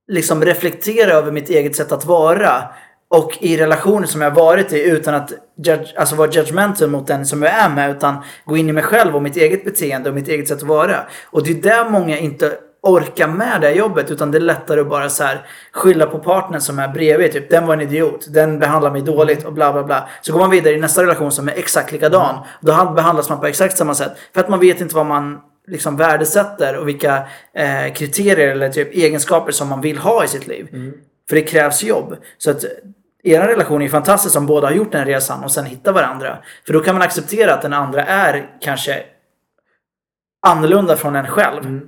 [0.10, 2.64] liksom reflektera över mitt eget sätt att vara.
[3.12, 5.32] Och i relationer som jag varit i utan att
[5.64, 7.92] judge, alltså vara judgmental mot den som jag är med.
[7.92, 10.64] Utan gå in i mig själv och mitt eget beteende och mitt eget sätt att
[10.64, 10.96] vara.
[11.26, 14.12] Och det är där många inte orkar med det här jobbet.
[14.12, 17.32] Utan det är lättare att bara så här skylla på partnern som är bredvid.
[17.32, 18.26] Typ den var en idiot.
[18.30, 20.10] Den behandlar mig dåligt och bla bla bla.
[20.22, 22.36] Så går man vidare i nästa relation som är exakt likadan.
[22.62, 24.12] Då behandlas man på exakt samma sätt.
[24.34, 25.40] För att man vet inte vad man
[25.70, 30.48] liksom värdesätter och vilka eh, kriterier eller typ egenskaper som man vill ha i sitt
[30.48, 30.68] liv.
[31.30, 32.16] För det krävs jobb.
[32.38, 32.64] Så att
[33.24, 36.38] er relation är fantastisk om båda har gjort den resan och sen hittar varandra.
[36.66, 39.04] För då kan man acceptera att den andra är kanske
[40.48, 41.82] annorlunda från en själv.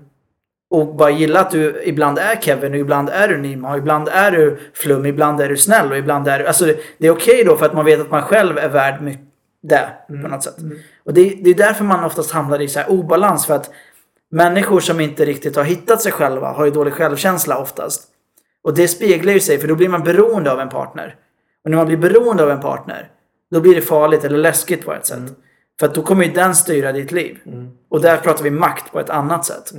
[0.69, 4.09] Och bara gilla att du ibland är Kevin och ibland är du Nima och ibland
[4.09, 6.47] är du Flum, ibland är du snäll och ibland är du...
[6.47, 6.65] Alltså
[6.97, 9.30] det, är okej då för att man vet att man själv är värd mycket
[9.61, 10.55] det på något sätt.
[11.03, 13.71] Och det, det är därför man oftast hamnar i så här obalans för att
[14.31, 18.07] människor som inte riktigt har hittat sig själva har ju dålig självkänsla oftast.
[18.63, 21.15] Och det speglar ju sig för då blir man beroende av en partner.
[21.63, 23.09] Och när man blir beroende av en partner
[23.51, 25.19] då blir det farligt eller läskigt på ett sätt.
[25.79, 27.37] För att då kommer ju den styra ditt liv.
[27.89, 29.71] Och där pratar vi makt på ett annat sätt.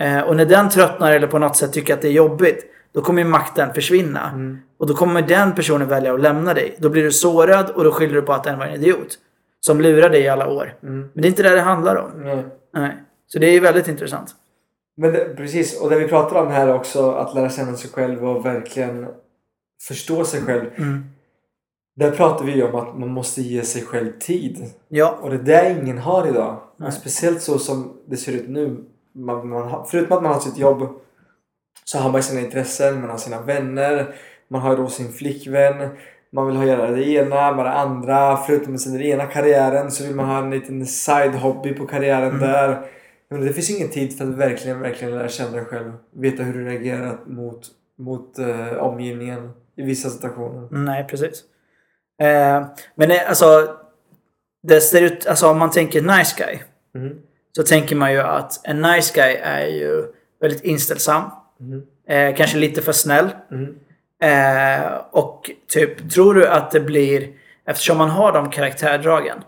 [0.00, 3.02] Eh, och när den tröttnar eller på något sätt tycker att det är jobbigt då
[3.02, 4.30] kommer ju makten försvinna.
[4.78, 6.76] Och då kommer den personen välja att lämna dig.
[6.78, 9.18] Då blir du sårad och då skyller du på att den var en idiot.
[9.60, 10.74] Som lurar dig i alla år.
[10.80, 12.10] Men det är inte det det handlar om.
[12.16, 12.44] Nej.
[12.74, 12.96] Nej.
[13.26, 14.34] Så det är ju väldigt intressant.
[14.96, 18.28] Men det, precis, och det vi pratar om här också, att lära känna sig själv
[18.28, 19.06] och verkligen
[19.82, 20.66] förstå sig själv.
[20.76, 21.04] Mm.
[21.96, 24.70] Där pratar vi ju om att man måste ge sig själv tid.
[24.88, 25.18] Ja.
[25.22, 26.60] Och det är det ingen har idag.
[26.76, 26.86] Nej.
[26.86, 28.84] Och speciellt så som det ser ut nu.
[29.12, 30.88] Man, man förutom att man har sitt jobb
[31.84, 34.14] så har man sina intressen, man har sina vänner,
[34.48, 35.88] man har då sin flickvän.
[36.32, 38.36] Man vill ha göra det ena med det andra.
[38.36, 42.40] Förutom sin ena karriären så vill man ha en liten side-hobby på karriären Mm.
[42.40, 42.80] där.
[43.30, 45.92] Men det finns ingen tid för att verkligen, verkligen lära känna dig själv.
[46.14, 47.60] Veta hur du reagerar mot,
[47.98, 50.68] mot eh, omgivningen i vissa situationer.
[50.70, 51.44] Nej, precis.
[52.22, 53.76] Eh, men det, alltså,
[54.62, 56.58] det ser ut, alltså om man tänker nice guy.
[57.02, 57.18] Mm.
[57.56, 60.04] Så tänker man ju att en nice guy är ju
[60.40, 61.22] väldigt inställsam.
[61.60, 61.82] Mm.
[62.08, 63.28] Eh, kanske lite för snäll.
[63.50, 63.74] Mm.
[64.22, 67.28] Eh, och typ, tror du att det blir,
[67.66, 69.38] eftersom man har de karaktärdragen.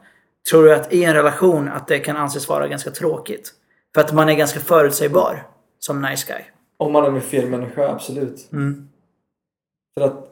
[0.51, 3.53] Tror du att i en relation att det kan anses vara ganska tråkigt?
[3.95, 5.47] För att man är ganska förutsägbar
[5.79, 6.43] som nice guy.
[6.77, 8.53] Om man är med fel människa, absolut.
[8.53, 8.89] Mm.
[9.99, 10.29] För att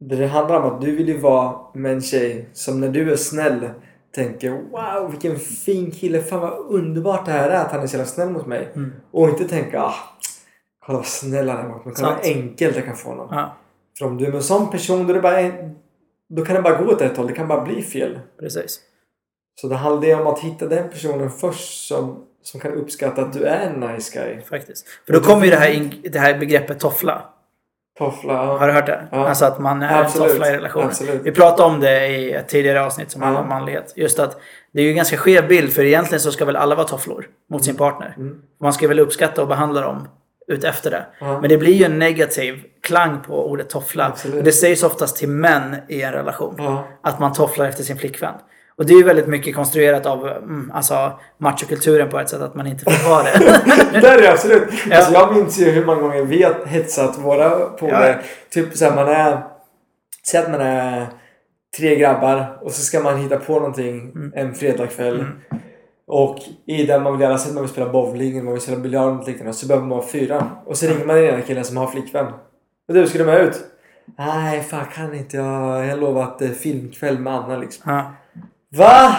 [0.00, 3.16] det handlar om att du vill ju vara med en tjej som när du är
[3.16, 3.70] snäll
[4.14, 7.96] tänker Wow vilken fin kille, fan vad underbart det här är att han är så
[7.96, 8.68] jävla snäll mot mig.
[8.74, 8.92] Mm.
[9.10, 9.94] Och inte tänka ah,
[10.86, 13.28] kolla vad snäll han är mot mig, kolla vad enkelt jag kan få honom.
[13.30, 13.56] Ja,
[13.98, 15.74] För om du är med en sån person då, är det bara en,
[16.28, 18.18] då kan det bara gå åt ett håll, det kan bara bli fel.
[18.40, 18.80] precis.
[19.60, 23.32] Så det handlar ju om att hitta den personen först som, som kan uppskatta att
[23.32, 24.40] du är en nice guy.
[24.42, 24.86] Faktiskt.
[25.06, 27.22] För då kommer ju det här, in, det här begreppet toffla.
[27.98, 28.34] Toffla.
[28.46, 29.08] Har du hört det?
[29.12, 29.28] Ja.
[29.28, 30.26] Alltså att man är Absolut.
[30.26, 30.86] en toffla i relationen.
[30.86, 31.20] Absolut.
[31.24, 33.26] Vi pratade om det i ett tidigare avsnitt som Ja.
[33.26, 33.92] handlar om manlighet.
[33.96, 34.40] Just att
[34.72, 37.28] det är ju en ganska skev bild för egentligen så ska väl alla vara tofflor
[37.50, 38.14] mot sin partner.
[38.16, 38.42] Mm.
[38.60, 40.08] Man ska väl uppskatta och behandla dem
[40.48, 41.06] ut efter det.
[41.20, 41.40] Ja.
[41.40, 44.06] Men det blir ju en negativ klang på ordet toffla.
[44.06, 44.44] Absolut.
[44.44, 46.54] Det sägs oftast till män i en relation.
[46.58, 46.88] Ja.
[47.02, 48.34] Att man tofflar efter sin flickvän.
[48.76, 52.54] Och det är ju väldigt mycket konstruerat av mm, alltså, machokulturen på ett sätt att
[52.54, 53.38] man inte får vara det.
[54.00, 54.68] Det är det absolut.
[54.90, 54.96] Ja.
[54.96, 58.08] Alltså jag minns ju hur många gånger vi har hetsat våra polare.
[58.08, 58.28] Ja.
[58.50, 59.44] Typ såhär man är...
[60.30, 61.06] Säg att man är
[61.78, 64.32] tre grabbar och så ska man hitta på någonting Mm.
[64.34, 65.26] en fredagkväll.
[66.14, 69.14] Och i den man vill göra, att man vill spela bowling man vill spela biljard
[69.14, 69.52] något liknande.
[69.52, 70.50] Så behöver man fyra.
[70.66, 72.26] Och så ringer man den ena killen som har flickvän.
[72.88, 73.60] Och du, ska du med ut?
[74.18, 76.18] Nej, fan kan inte jag.
[76.18, 77.92] Att det är filmkväll med Anna liksom.
[77.92, 78.12] ja.
[78.76, 79.16] Va?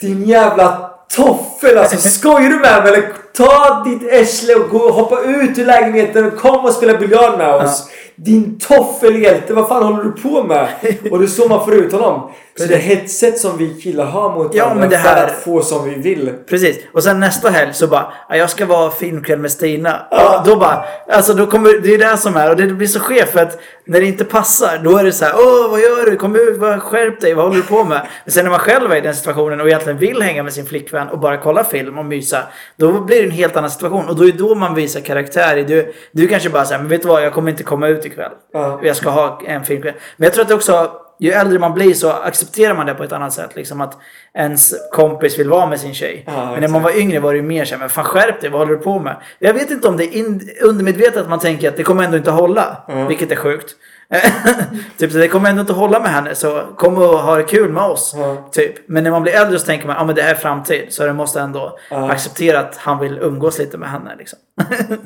[0.00, 2.08] Din jävla toffel alltså.
[2.08, 3.23] Skojar du med mig eller?
[3.36, 7.54] Ta ditt ärsle och gå hoppa ut ur lägenheten och kom och spela biljard med
[7.54, 7.88] oss.
[8.16, 10.68] Din toffelhjälte, vad fan håller du på med?
[11.10, 12.30] Och det är så man får ut honom.
[12.58, 15.42] Så det hetset som vi killar har mot Ja, varandra men det för här- att
[15.42, 16.32] få som vi vill.
[16.48, 16.78] Precis.
[16.92, 20.00] Och sen nästa helg så bara, "Ja, jag ska vara filmkväll med Stina.
[20.10, 22.50] Och då bara, alltså då kommer, det är det som är.
[22.50, 25.24] Och det blir så skevt för att när det inte passar, då är det så
[25.24, 26.16] här, åh vad gör du?
[26.16, 28.00] Kom ut, vad, skärp dig, vad håller du på med?
[28.24, 30.66] Men sen när man själv är i den situationen och egentligen vill hänga med sin
[30.66, 32.38] flickvän och bara kolla film och mysa.
[32.76, 34.08] Då blir det en helt annan situation.
[34.08, 35.64] Och då är det då man visar karaktär.
[35.68, 38.32] Du, du kanske bara säger, men vet du vad, jag kommer inte komma ut ikväll.
[38.52, 38.80] Ja.
[38.82, 39.94] Jag ska ha en filmkväll.
[40.16, 43.04] Men jag tror att det också, ju äldre man blir så accepterar man det på
[43.04, 43.56] ett annat sätt.
[43.56, 43.98] Liksom att
[44.34, 46.24] ens kompis vill vara med sin tjej.
[46.26, 48.50] Ja, men när man var yngre var det ju mer såhär, men fan skärp dig,
[48.50, 49.16] vad håller du på med?
[49.38, 50.24] Jag vet inte om det är
[50.62, 52.84] undermedvetet att man tänker att det kommer ändå inte hålla.
[52.88, 53.06] Ja.
[53.06, 53.74] Vilket är sjukt.
[54.98, 57.72] typ så det kommer ändå inte hålla med henne så kom och ha det kul
[57.72, 58.14] med oss.
[58.16, 58.48] Ja.
[58.52, 58.74] Typ.
[58.88, 60.86] Men när man blir äldre så tänker man, ja men det här är framtid.
[60.88, 62.10] Så det måste ändå Ja.
[62.10, 64.14] acceptera att han vill umgås lite med henne.
[64.18, 64.38] Liksom.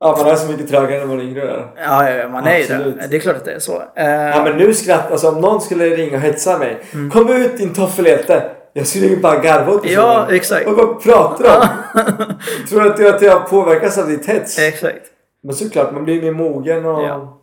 [0.00, 2.66] Ja, man är så mycket trögare när man är yngre ja, ja, man är ju
[2.66, 3.06] det.
[3.10, 3.82] Det är klart att det är så.
[3.96, 6.80] Eh, Ja men nu skrattar alltså om någon skulle ringa och hetsa mig.
[6.94, 7.10] Mm.
[7.10, 8.50] Kom ut din toffelhjälte.
[8.72, 9.90] Jag skulle ju bara garva åt.
[9.90, 10.66] Ja, exakt.
[10.66, 12.26] Och vad pratar du om?
[12.68, 14.58] Tror du att jag, att jag påverkas av ditt hets?
[14.58, 15.02] Exakt.
[15.42, 17.02] Men såklart, man blir mer mogen och...
[17.02, 17.37] Ja.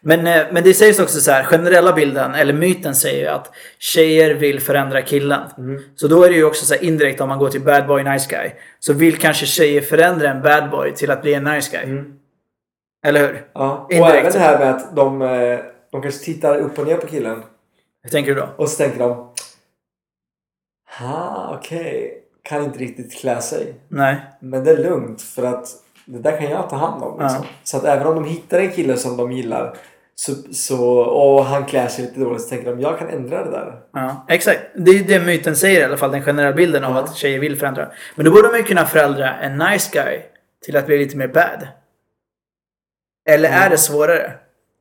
[0.00, 3.54] Men, eh, men det sägs också så här, generella bilden, eller myten säger ju att
[3.78, 5.42] tjejer vill förändra killen.
[5.58, 5.82] Mm.
[5.94, 8.02] Så då är det ju också så här indirekt om man går till bad boy
[8.02, 8.50] nice guy.
[8.78, 11.92] Så vill kanske tjejer förändra en bad boy till att bli en nice guy.
[11.92, 12.18] Mm.
[13.06, 13.46] Eller hur?
[13.52, 13.84] Ja.
[13.84, 14.18] Och Indirekt.
[14.18, 15.58] även det här med att de, eh,
[15.92, 17.42] de kanske tittar upp och ner på killen.
[18.02, 18.48] Hur tänker du då?
[18.56, 19.32] Och så tänker de...
[20.98, 22.22] Ha, okej.
[22.42, 23.74] Kan inte riktigt klä sig.
[23.88, 24.16] Nej.
[24.40, 25.68] Men det är lugnt för att
[26.08, 27.20] det där kan jag ta hand om.
[27.20, 27.40] Liksom.
[27.42, 27.48] Ja.
[27.64, 29.74] Så att även om de hittar en kille som de gillar
[30.14, 33.50] så, så, och han klär sig lite dåligt så tänker de jag kan ändra det
[33.50, 33.74] där.
[33.92, 34.60] Ja, exakt.
[34.76, 36.98] Det är det myten säger i alla fall, den generella bilden av Ja.
[37.02, 37.88] att tjejer vill förändra.
[38.14, 40.18] Men då borde man ju kunna förändra en nice guy
[40.64, 41.68] till att bli lite mer bad.
[43.28, 43.68] Eller är Ja.
[43.70, 44.32] det svårare?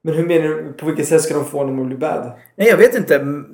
[0.04, 0.74] Men hur menar du?
[0.74, 2.32] På vilket sätt ska de få honom att bli bad?
[2.56, 3.16] Nej, jag vet inte.
[3.16, 3.46] Mm,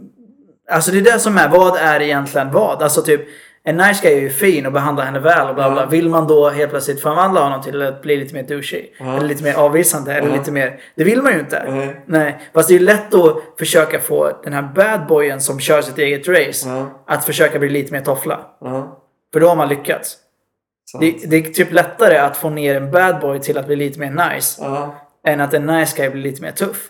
[0.71, 2.83] Alltså det är det som är, vad är egentligen vad?
[2.83, 3.21] Alltså typ,
[3.65, 5.81] en nice guy är ju fin och behandlar henne väl och bla bla.
[5.81, 5.85] Ja.
[5.85, 8.89] Vill man då helt plötsligt förvandla honom till att bli lite mer douchey?
[8.99, 9.17] Ja.
[9.17, 10.13] Eller lite mer avvisande?
[10.13, 10.79] Eller lite mer...
[10.95, 11.93] Det vill man ju inte.
[12.05, 12.39] Nej.
[12.53, 15.97] Fast det är ju lätt att försöka få den här bad boyen som kör sitt
[15.97, 18.39] eget race att försöka bli lite mer toffla.
[19.33, 20.17] För då har man lyckats.
[20.99, 23.99] Det, det är typ lättare att få ner en bad boy till att bli lite
[23.99, 24.63] mer nice
[25.27, 26.89] än att en nice guy blir lite mer tuff.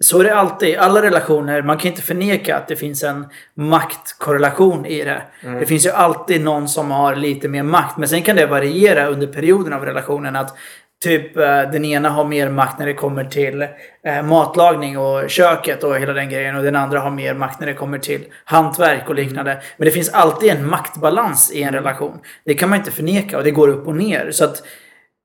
[0.00, 0.68] Så är det alltid.
[0.68, 5.22] I alla relationer, man kan inte förneka att det finns en maktkorrelation i det.
[5.42, 5.60] Mm.
[5.60, 7.96] Det finns ju alltid någon som har lite mer makt.
[7.96, 10.36] Men sen kan det variera under perioden av relationen.
[10.36, 10.56] Att
[11.04, 13.62] typ eh, den ena har mer makt när det kommer till
[14.06, 16.56] eh, matlagning och köket och hela den grejen.
[16.56, 19.62] Och den andra har mer makt när det kommer till hantverk och liknande.
[19.76, 22.18] Men det finns alltid en maktbalans i en relation.
[22.44, 24.30] Det kan man inte förneka och det går upp och ner.
[24.30, 24.62] Så att,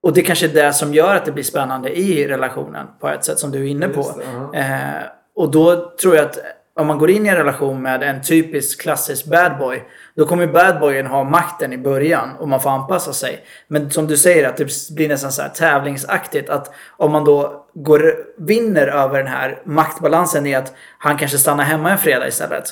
[0.03, 3.25] och det kanske är det som gör att det blir spännande i relationen på ett
[3.25, 4.11] sätt som du är inne på.
[4.51, 4.59] Det.
[4.59, 5.03] Eh,
[5.35, 6.39] och då tror jag att
[6.79, 9.83] om man går in i en relation med en typisk klassisk bad boy.
[10.15, 13.45] Då kommer ju bad boyen ha makten i början och man får anpassa sig.
[13.67, 16.49] Men som du säger att det blir nästan så här tävlingsaktigt.
[16.49, 21.63] Att om man då går, vinner över den här maktbalansen i att han kanske stannar
[21.63, 22.63] hemma en fredag istället.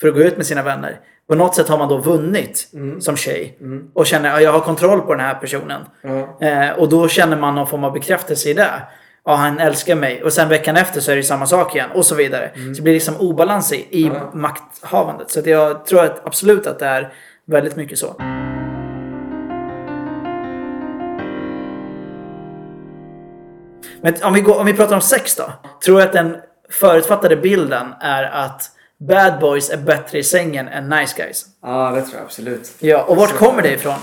[0.00, 1.00] För att gå ut med sina vänner.
[1.30, 2.68] På något sätt har man då vunnit
[3.00, 3.58] som tjej.
[3.94, 5.82] Och känner att jag har kontroll på den här personen.
[6.40, 8.70] Eh, och då känner man någon form av bekräftelse i det.
[9.24, 10.22] Ja, han älskar mig.
[10.22, 11.90] Och sen veckan efter så är det samma sak igen.
[11.94, 12.50] Och så vidare.
[12.54, 15.30] Så det blir liksom obalans i, i makthavandet.
[15.30, 17.12] Så jag tror att absolut att det är
[17.46, 18.16] väldigt mycket så.
[24.02, 25.52] Men om vi, går, om vi pratar om sex då.
[25.84, 26.36] Tror jag att den
[26.70, 28.76] förutfattade bilden är att
[29.08, 31.46] bad boys är bättre i sängen än nice guys.
[31.62, 32.74] Ja, det tror jag absolut.
[32.78, 33.98] Ja, och vart kommer det ifrån?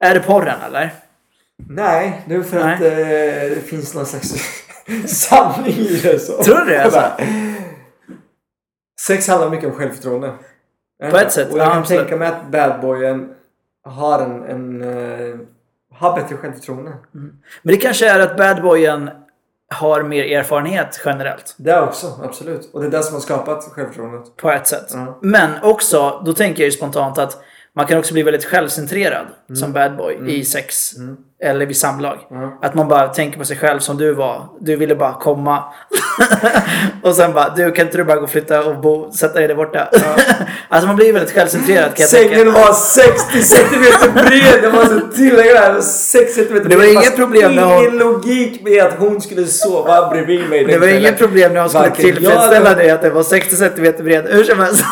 [0.00, 0.94] Är det porren eller?
[1.68, 2.74] Nej, det är för Nej.
[2.74, 4.34] att eh, det finns någon slags
[5.06, 6.18] sanning i det.
[6.18, 6.42] Så.
[6.42, 7.10] Tror du det, alltså?
[9.00, 10.32] Sex handlar mycket om självförtroende.
[11.10, 12.00] På ett sätt, Och jag ja, kan absolut.
[12.00, 13.34] tänka mig att badboyen
[13.84, 15.36] har en, en eh,
[15.92, 16.92] har bättre självförtroende.
[17.12, 19.10] Men det kanske är att bad boyen
[19.68, 21.54] har mer erfarenhet generellt.
[21.56, 22.70] Det också, absolut.
[22.72, 24.36] Och det är det som har skapat självförtroendet.
[24.36, 24.90] På ett sätt.
[24.92, 25.18] Ja.
[25.22, 27.38] Men också, då tänker jag spontant att
[27.76, 30.92] man kan också bli väldigt självcentrerad som bad boy i sex.
[31.44, 32.18] Eller vid samlag.
[32.30, 32.58] Ja.
[32.62, 34.48] Att man bara tänker på sig själv som du var.
[34.60, 35.64] Du ville bara komma.
[37.02, 39.48] och sen bara, du kan inte du bara gå och flytta och bo, sätta dig
[39.48, 39.88] där borta.
[40.68, 42.50] alltså man blir väldigt självcentrerad kan jag Sängen tänka.
[42.50, 44.64] var 60 centimeter bred!
[44.64, 45.80] Jag måste tillägga det här.
[45.80, 46.94] 6 centimeter Det var bred.
[46.94, 50.86] inget problem när hon- ingen logik med att hon skulle sova bredvid mig Det var
[50.86, 53.94] inget problem när hon skulle Varken jag tillfredsställa eller- dig att det var 60 cm
[54.04, 54.26] bred.
[54.28, 54.84] Hur som helst.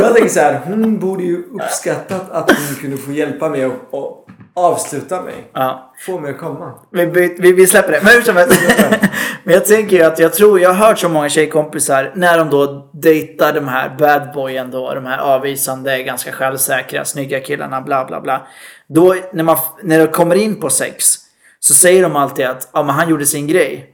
[0.00, 4.23] Jag tänker så här, hon borde ju uppskattat att hon kunde få hjälpa mig och
[4.54, 5.50] avsluta mig.
[5.54, 5.94] ja.
[6.06, 6.78] Få mig att komma.
[6.90, 8.00] Vi, vi, vi släpper det.
[8.02, 8.60] Men hur som helst.
[9.44, 12.50] Men jag tänker ju att jag tror, jag har hört så många tjejkompisar när de
[12.50, 18.04] då dejtar de här bad boyen då, de här avvisande, ganska självsäkra, snygga killarna, bla
[18.04, 18.46] bla bla.
[18.88, 21.14] Då när, man, när det kommer in på sex
[21.60, 23.90] så säger de alltid att ja, men han gjorde sin grej.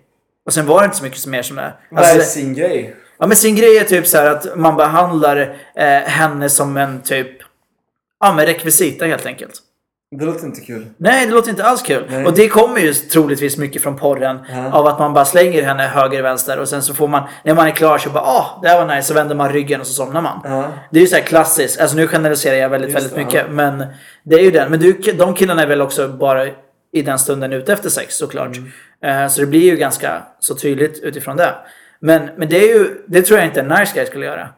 [0.47, 1.73] Och sen var det inte så mycket mer som det.
[1.91, 2.97] Vad är Alltså, sin grej?
[3.19, 7.03] ja, men sin grej är typ så här att man behandlar eh, henne som en
[7.03, 7.29] typ,
[8.21, 9.53] ja men rekvisita helt enkelt.
[10.19, 10.87] Det låter inte kul.
[10.97, 12.07] Nej, det låter inte alls kul.
[12.11, 12.25] Nej.
[12.25, 14.39] Och det kommer ju troligtvis mycket från porren.
[14.53, 14.73] Ja.
[14.73, 17.67] Av att man bara slänger henne höger, vänster och sen så får man, när man
[17.67, 19.09] är klar så bara ah, det här var nice.
[19.09, 20.41] Så vänder man ryggen och så somnar man.
[20.45, 20.65] Ja.
[20.91, 21.81] Det är ju så här klassiskt.
[21.81, 23.51] Alltså nu generaliserar jag väldigt, Just väldigt det, mycket.
[23.51, 23.87] Men
[24.25, 24.71] det är ju den.
[24.71, 26.47] Men du, de killarna är väl också bara
[26.93, 28.57] i den stunden ute efter sex såklart.
[28.57, 29.25] Mm.
[29.25, 31.55] Eh, så det blir ju ganska så tydligt utifrån det.
[32.01, 34.49] Men, men det är ju, det tror jag inte en nice guy skulle göra.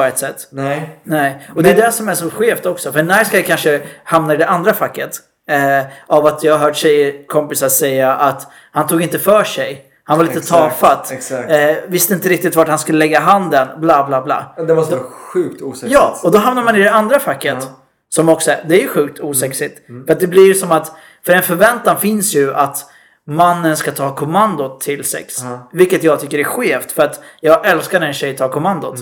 [0.00, 0.48] På ett sätt.
[0.50, 1.00] Nej.
[1.04, 2.92] Nej, och det är det som är så skevt också.
[2.92, 5.10] För en nice guy kanske hamnar i det andra facket.
[5.50, 9.84] Eh, av att jag har hört tjejer, kompisar säga att han tog inte för sig.
[10.04, 11.10] Han var lite Exakt, tafatt.
[11.10, 11.50] exakt.
[11.50, 13.68] Eh, visste inte riktigt vart han skulle lägga handen.
[13.80, 14.54] Bla bla bla.
[14.66, 15.92] Det måste vara sjukt osexigt.
[15.92, 17.56] Ja, och då hamnar man i det andra facket.
[17.60, 17.66] Ja.
[18.08, 19.86] Som också det är ju sjukt osexigt.
[20.06, 20.92] För att det blir ju som att,
[21.26, 22.86] för en förväntan finns ju att
[23.26, 25.34] mannen ska ta kommandot till sex.
[25.72, 26.92] Vilket jag tycker är skevt.
[26.92, 29.00] För att jag älskar när en tjej tar kommandot.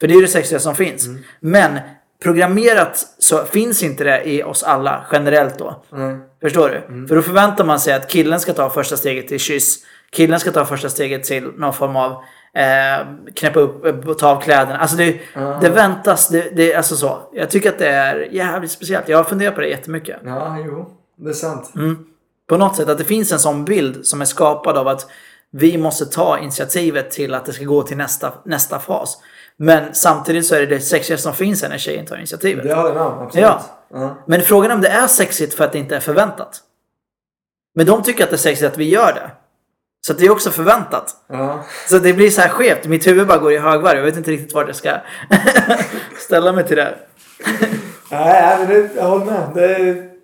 [0.00, 1.08] För det är det sexiga som finns.
[1.40, 1.78] Men
[2.22, 5.84] programmerat så finns inte det i oss alla generellt då.
[5.90, 6.16] Nej.
[6.42, 7.06] Förstår du?
[7.08, 9.78] För då förväntar man sig att killen ska ta första steget till kyss.
[10.10, 12.12] Killen ska ta första steget till någon form av
[12.54, 14.78] eh, knäppa upp, eh, ta av kläderna.
[14.78, 15.20] Alltså det,
[15.60, 16.28] det väntas.
[16.28, 17.30] Det, det, alltså så.
[17.32, 19.08] Jag tycker att det är jävligt speciellt.
[19.08, 20.16] Jag har funderat på det jättemycket.
[20.24, 20.90] Ja, jo.
[21.16, 21.72] Det är sant.
[21.74, 22.06] Mm.
[22.48, 25.10] På något sätt att det finns en sån bild som är skapad av att
[25.52, 29.18] vi måste ta initiativet till att det ska gå till nästa, nästa fas.
[29.56, 32.64] Men samtidigt så är det det sexigaste som finns är när tjejen tar initiativet.
[32.64, 33.18] Det håller jag med om.
[33.18, 33.46] Absolut.
[33.46, 33.62] Ja.
[33.90, 34.16] Ja.
[34.26, 36.60] Men frågan är om det är sexigt för att det inte är förväntat.
[37.74, 39.30] Men de tycker att det är sexigt att vi gör det.
[40.06, 41.16] Så det är också förväntat.
[41.28, 41.64] Ja.
[41.88, 42.86] Så det blir så här skevt.
[42.86, 43.96] Mitt huvud bara går i högvarv.
[43.96, 44.96] Jag vet inte riktigt vart jag ska
[46.18, 46.94] ställa mig till det.
[48.10, 49.50] Nej, nej, men det, jag håller med.
[49.54, 50.15] Det,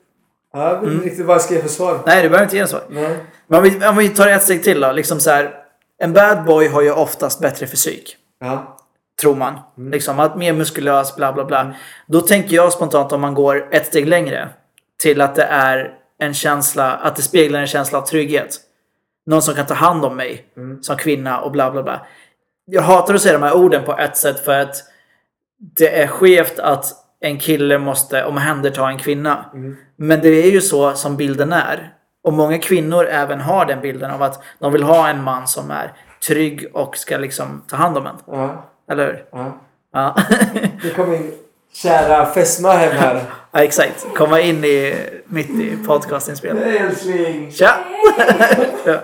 [0.53, 2.01] ja, jag vet inte riktigt vad jag ska ge för svar.
[2.07, 2.85] Nej, du behöver inte ge en svar.
[2.89, 3.17] Nej.
[3.47, 4.93] Men om vi, om vi tar ett steg till då.
[4.93, 5.55] Liksom så här,
[5.99, 8.17] en bad boy har ju oftast bättre fysik.
[8.41, 8.77] Ja.
[9.21, 9.59] Tror man.
[9.77, 11.75] Liksom att mer muskulös, bla bla bla.
[12.07, 14.49] Då tänker jag spontant om man går ett steg längre.
[15.03, 18.61] Till att det är en känsla, att det speglar en känsla av trygghet.
[19.27, 20.47] Någon som kan ta hand om mig
[20.81, 22.07] som kvinna och bla bla bla.
[22.65, 24.77] Jag hatar att säga de här orden på ett sätt för att
[25.59, 29.45] det är skevt att en kille måste omhänderta en kvinna.
[29.97, 31.95] Men det är ju så som bilden är.
[32.25, 35.71] Och många kvinnor även har den bilden av att de vill ha en man som
[35.71, 35.93] är
[36.27, 38.17] trygg och ska liksom ta hand om en.
[38.27, 38.65] Ja.
[38.91, 39.25] Eller hur?
[39.33, 39.59] ja.
[39.93, 40.17] Ja.
[40.85, 41.33] Nu kom min
[41.75, 43.23] kära fästmö hem här.
[43.53, 44.07] ja, exakt.
[44.17, 44.95] Komma in i,
[45.27, 46.71] mitt i podcastinspelningen.
[46.71, 47.53] Hej älskling!
[47.53, 47.71] Tja!
[48.85, 49.01] ja.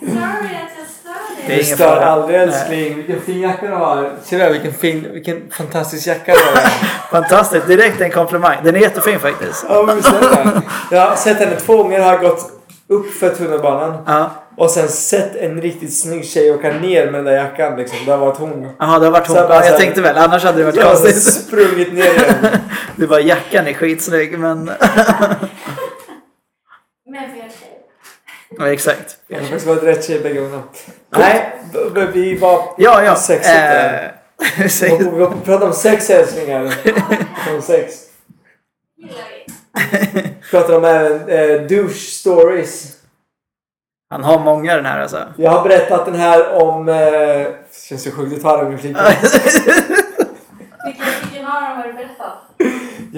[0.00, 2.04] Sorry att jag stör Det stör fara.
[2.04, 2.48] aldrig Nej.
[2.48, 2.96] älskling.
[2.96, 4.10] Vilken fin jacka du har.
[4.24, 6.68] Ser du vilken fin, vilken fantastisk jacka du har.
[7.10, 7.66] Fantastiskt.
[7.66, 8.56] Direkt en komplimang.
[8.64, 9.66] Den är jättefin faktiskt.
[9.68, 10.62] Ja men visst är det.
[10.90, 12.00] Jag har sett henne två gånger.
[12.00, 12.52] Har gått
[12.88, 14.02] upp för tunnelbanan.
[14.06, 14.30] Ja.
[14.56, 17.98] Och sen sett en riktigt snygg tjej åka ner med den där jackan liksom.
[18.06, 18.68] Det har varit hon.
[18.78, 19.36] Jaha, det har varit hon.
[19.36, 20.16] Så bara jag tänkte väl.
[20.16, 21.22] Annars hade det varit Jag konstigt.
[21.22, 22.34] sprungit ner igen.
[22.96, 24.64] Du bara jackan är skitsnygg men...
[24.64, 24.76] Med
[27.30, 27.77] fel tjej.
[28.58, 29.18] Ja, exakt.
[29.28, 30.62] Det faktiskt varit rätt tjej bägge gångerna.
[31.10, 31.52] Nej,
[32.12, 32.74] vi var...
[32.78, 33.16] Ja, ja.
[33.16, 34.04] Sexigt där.
[34.04, 34.10] Eh,
[35.38, 36.74] Vi pratade om sex älsklingar.
[37.54, 37.94] Om sex.
[40.50, 42.98] Pratade om även eh, douche stories.
[44.10, 45.26] Han har många den här alltså.
[45.36, 46.88] Jag har berättat den här om...
[46.88, 47.46] Eh,
[47.88, 49.04] känns så sjukt att ta den repliken.
[50.84, 52.38] Vilken, vilken av dem har du berättat?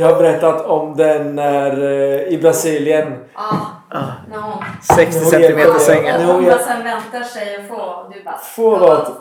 [0.00, 3.12] Jag har berättat om den när eh, i Brasilien.
[3.34, 4.64] Ja, Ah, när hon...
[4.96, 6.22] 60 Nu är centimeter sängen.
[6.22, 8.10] hon bara sen väntar sig att få.
[8.14, 8.38] Du bara...
[8.56, 9.12] Få vad?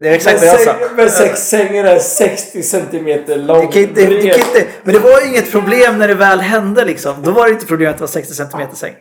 [0.00, 0.74] Det är exakt Men vad jag sa.
[0.96, 3.60] Men sex sängen är 60 centimeter lång.
[3.60, 6.40] Det kan inte, det kan inte, men det var ju inget problem när det väl
[6.40, 7.14] hände liksom.
[7.22, 8.94] Då var det inte problem att det var 60 centimeter säng.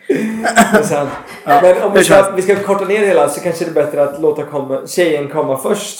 [0.83, 1.09] Sant.
[1.45, 4.03] Men om vi ska, vi ska korta ner det hela så kanske det är bättre
[4.03, 5.99] att låta komma, tjejen komma först.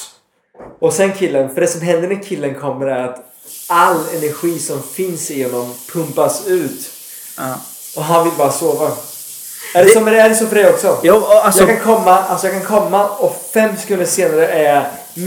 [0.79, 1.49] Och sen killen.
[1.49, 3.23] För det som händer när killen kommer är att
[3.67, 6.91] all energi som finns i honom pumpas ut.
[7.37, 7.55] Ja.
[7.95, 8.91] Och han vill bara sova.
[9.73, 10.99] Är det, som, är det så för dig också?
[11.03, 14.83] Jo, alltså, Jag kan komma, alltså jag kan komma och fem sekunder senare är jag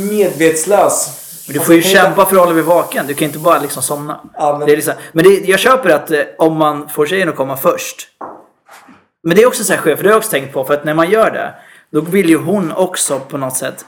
[0.09, 1.09] medvetslös.
[1.47, 3.07] men du får ju Alltså, kämpa för att hålla dig vaken.
[3.07, 4.21] Du kan inte bara liksom somna.
[4.35, 7.29] Ja, men- det är liksom, men det, jag köper att eh, om man får tjejen
[7.29, 8.09] att komma först.
[9.23, 10.65] Men det är också så här skevt, för det har jag också tänkt på.
[10.65, 11.55] För att när man gör det,
[11.93, 13.85] då vill ju hon också på något sätt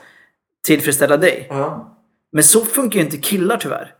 [0.66, 1.46] tillfredsställa dig.
[1.50, 1.88] Ja.
[2.32, 3.90] Men så funkar ju inte killar tyvärr.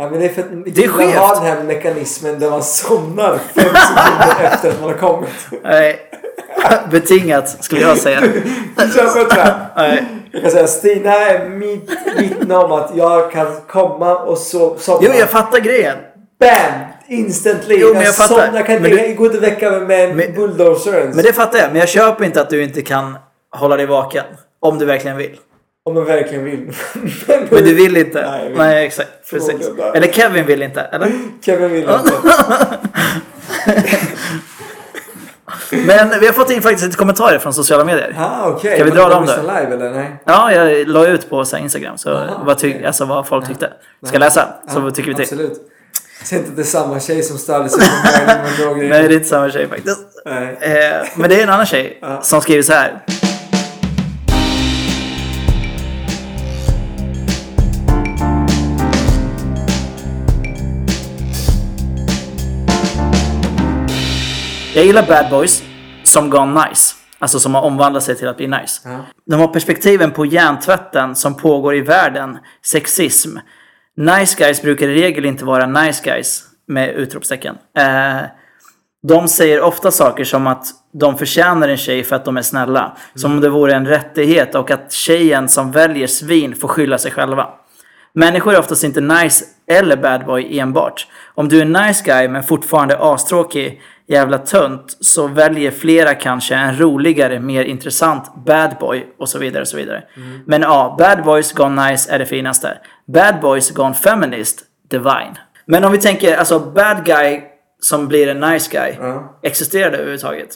[0.00, 1.14] Ja, men det är för att Det är skevt.
[1.16, 5.30] har den här mekanismen där man somnar fem sekunder efter att man har kommit.
[5.64, 5.98] Nej.
[6.90, 8.20] Betingat skulle jag säga.
[8.20, 8.42] Du?
[9.76, 10.04] Nej.
[10.32, 15.00] Jag kan säga Stina är mitt vittne om att jag kan komma och so somna.
[15.02, 15.96] Jo, jag fattar grejen.
[16.40, 16.80] Bam!
[17.08, 17.76] Instantly.
[17.80, 18.34] Jo, men jag fattar.
[18.34, 21.10] somnar, jag kan Men du- gå väcka mig med en Men- bulldozer.
[21.14, 21.68] Men det fattar jag.
[21.70, 23.18] Men jag köper inte att du inte kan
[23.56, 24.24] hålla dig vaken.
[24.60, 25.36] Om du verkligen vill.
[25.90, 26.72] Om man verkligen vill.
[27.50, 28.30] Men du vill inte.
[28.30, 29.30] Nej, vill Nej exakt.
[29.30, 29.70] Precis.
[29.94, 30.80] Eller Kevin vill inte.
[30.80, 31.12] Eller?
[31.44, 32.12] Kevin vill inte.
[35.86, 38.16] Men vi har fått in faktiskt lite kommentarer från sociala medier.
[38.18, 38.74] Ah, okej.
[38.74, 39.42] Ska vi dra de dem då?
[39.42, 39.90] live eller?
[39.90, 40.16] Nej.
[40.24, 41.98] Ja, jag la ut på så Instagram.
[41.98, 42.86] Så Aha, vad, ty- okej.
[42.86, 43.72] alltså, vad folk tyckte.
[44.04, 44.48] Ska jag läsa?
[44.68, 45.24] Så vad tycker vi till?
[45.24, 45.60] Absolut.
[46.24, 49.28] Säg inte att det är samma tjej som störde sig på Nej, det är inte
[49.28, 49.98] samma tjej faktiskt.
[50.26, 50.72] Eh,
[51.14, 53.00] men det är en annan tjej som skriver så här.
[64.74, 65.62] Jag gillar bad boys
[66.02, 66.94] som gone nice.
[67.18, 68.88] Alltså som har omvandlat sig till att bli nice.
[68.88, 68.98] Ja.
[69.26, 73.36] De har perspektiven på hjärntvätten som pågår i världen, sexism.
[73.96, 77.56] Nice guys brukar i regel inte vara nice guys, med utropstecken.
[77.78, 78.20] Eh,
[79.08, 82.96] de säger ofta saker som att de förtjänar en tjej för att de är snälla.
[83.14, 87.10] Som om det vore en rättighet och att tjejen som väljer svin får skylla sig
[87.10, 87.48] själva.
[88.12, 91.06] Människor är oftast inte nice eller bad boy enbart.
[91.34, 93.80] Om du är nice guy men fortfarande astråkig,
[94.10, 99.60] jävla tönt, så väljer flera kanske en roligare, mer intressant bad boy och så vidare
[99.62, 100.04] och så vidare.
[100.46, 102.78] Men ja, bad boys gone nice är det finaste.
[103.06, 105.34] Bad boys gone feminist, divine.
[105.66, 107.42] Men om vi tänker, alltså bad guy
[107.82, 109.38] som blir en nice guy, Ja.
[109.42, 110.48] existerar det överhuvudtaget?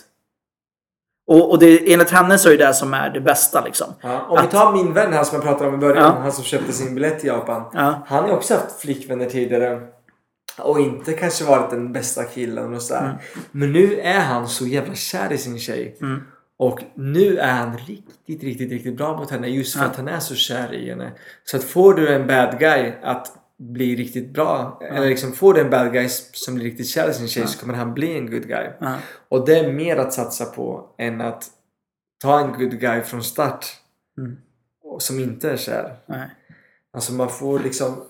[1.27, 3.87] Och, och det, enligt henne så är det det som är det bästa liksom.
[4.03, 6.19] Ja, om vi tar min vän här som jag pratade om i början, Ja.
[6.23, 7.63] han som köpte sin biljett till Japan.
[7.73, 8.05] Ja.
[8.07, 9.81] Han har också haft flickvänner tidigare.
[10.59, 13.05] Och inte kanske varit den bästa killen och sådär.
[13.05, 13.17] Mm.
[13.53, 15.99] Men nu är han så jävla kär i sin tjej.
[16.57, 20.21] Och nu är han riktigt, riktigt, riktigt bra mot henne just för att han är
[20.21, 21.13] så kär i henne.
[21.45, 25.61] Så att får du en bad guy att bli riktigt bra, eller liksom får du
[25.61, 28.31] en bad guy som blir riktigt kär i sin tjej så kommer han bli en
[28.31, 28.69] good guy.
[29.29, 31.45] Och det är mer att satsa på än att
[32.23, 33.67] ta en good guy från start.
[34.19, 34.37] Mm.
[34.99, 35.97] Som inte är kär.
[36.93, 38.05] Alltså man får liksom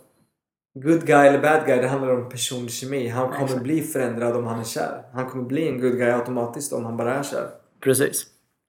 [0.75, 3.09] Good guy eller bad guy, det handlar om personlig kemi.
[3.09, 3.62] Han kommer Exakt.
[3.62, 5.03] bli förändrad om han är kär.
[5.14, 7.47] Han kommer bli en good guy automatiskt om han bara är kär.
[7.85, 8.22] Precis.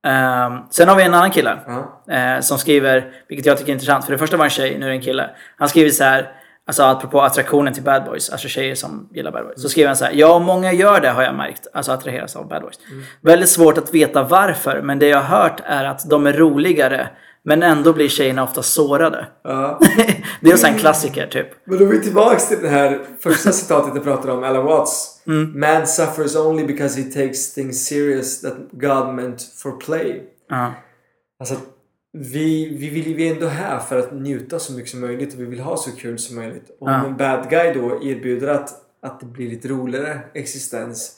[0.07, 2.13] Ehm, sen har vi en annan kille Ja.
[2.13, 4.85] eh, som skriver, vilket jag tycker är intressant, för det första var en tjej, nu
[4.85, 5.29] är det en kille.
[5.57, 6.31] Han skriver så här,
[6.67, 9.61] alltså apropå attraktionen till bad boys, alltså tjejer som gillar bad boys.
[9.61, 12.47] Så skriver han så här, ja många gör det har jag märkt, alltså attraheras av
[12.47, 12.79] bad boys.
[13.21, 17.07] Väldigt svårt att veta varför, men det jag har hört är att de är roligare,
[17.45, 19.27] men ändå blir tjejerna ofta sårade.
[19.43, 19.79] ja.
[20.41, 21.47] det är en klassiker typ.
[21.65, 25.21] Men då är vi tillbaks till det här första citatet jag pratade om, Alan Watts.
[25.55, 30.23] Man suffers only because he takes things serious that God meant for play.
[30.49, 30.73] Ja.
[31.39, 31.55] Alltså,
[32.17, 35.39] vi, vi, vill, vi är ändå här för att njuta så mycket som möjligt och
[35.39, 36.77] vi vill ha så kul som möjligt.
[36.79, 37.05] Om Ja.
[37.05, 38.69] en bad guy då erbjuder att,
[39.01, 41.11] att det blir lite roligare existens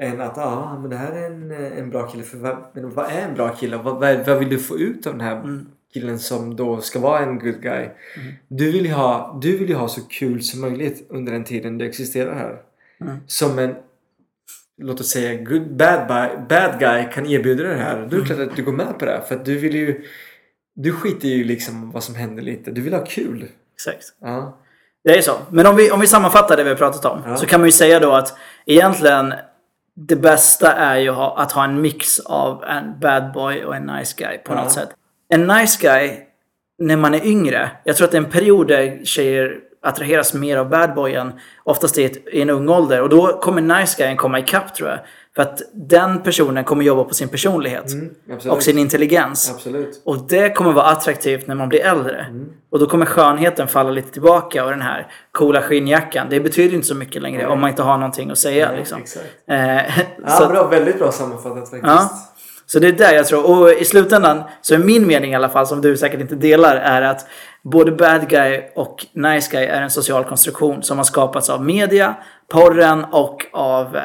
[0.00, 2.22] än att ja, men det här är en, en bra kille.
[2.22, 3.76] För vad, men vad är en bra kille?
[3.76, 5.66] Vad, vad, vad vill du få ut av den här Mm.
[5.92, 7.88] killen som då ska vara en good guy?
[8.48, 11.78] Du, vill ju ha, du vill ju ha så kul som möjligt under den tiden
[11.78, 12.56] du existerar här.
[13.00, 13.16] Mm.
[13.26, 13.74] Som en
[14.82, 18.06] låt oss säga good, bad, guy, bad guy kan erbjuda det här.
[18.10, 19.22] Då är det klart att du går med på det.
[19.28, 20.04] För att du vill ju
[20.74, 22.70] du skiter ju liksom vad som händer lite.
[22.70, 23.48] Du vill ha kul.
[23.74, 24.04] Exakt.
[24.20, 24.58] Ja.
[25.04, 25.32] Det är så.
[25.50, 27.36] Men om vi, om vi sammanfattar det vi har pratat om Ja.
[27.36, 28.36] så kan man ju säga då att
[28.66, 29.34] egentligen
[30.08, 34.14] det bästa är ju att ha en mix av en bad boy och en nice
[34.18, 34.62] guy på Ja.
[34.62, 34.88] något sätt.
[35.28, 36.10] En nice guy,
[36.78, 40.56] när man är yngre, jag tror att det är en period där tjejer attraheras mer
[40.56, 41.32] av bad boyen,
[41.64, 43.02] oftast i, ett, i en ung ålder.
[43.02, 44.98] Och då kommer nice guyen komma ikapp tror jag.
[45.34, 48.14] För att den personen kommer jobba på sin personlighet Mm,
[48.48, 49.52] och sin intelligens.
[49.54, 50.02] Absolut.
[50.04, 52.26] Och det kommer vara attraktivt när man blir äldre.
[52.28, 52.48] Mm.
[52.72, 56.26] Och då kommer skönheten falla lite tillbaka och den här coola skinnjackan.
[56.30, 58.68] Det betyder inte så mycket längre om man inte har någonting att säga.
[58.68, 59.02] Nej, liksom.
[59.50, 59.56] Eh,
[60.26, 61.84] Ja, så, bra, väldigt bra sammanfattat faktiskt.
[61.84, 62.10] Ja.
[62.66, 63.50] så det är där jag tror.
[63.50, 66.76] Och i slutändan, så är min mening i alla fall, som du säkert inte delar,
[66.76, 67.26] är att
[67.62, 72.14] både bad guy och nice guy är en social konstruktion som har skapats av media,
[72.48, 74.02] porren och av eh,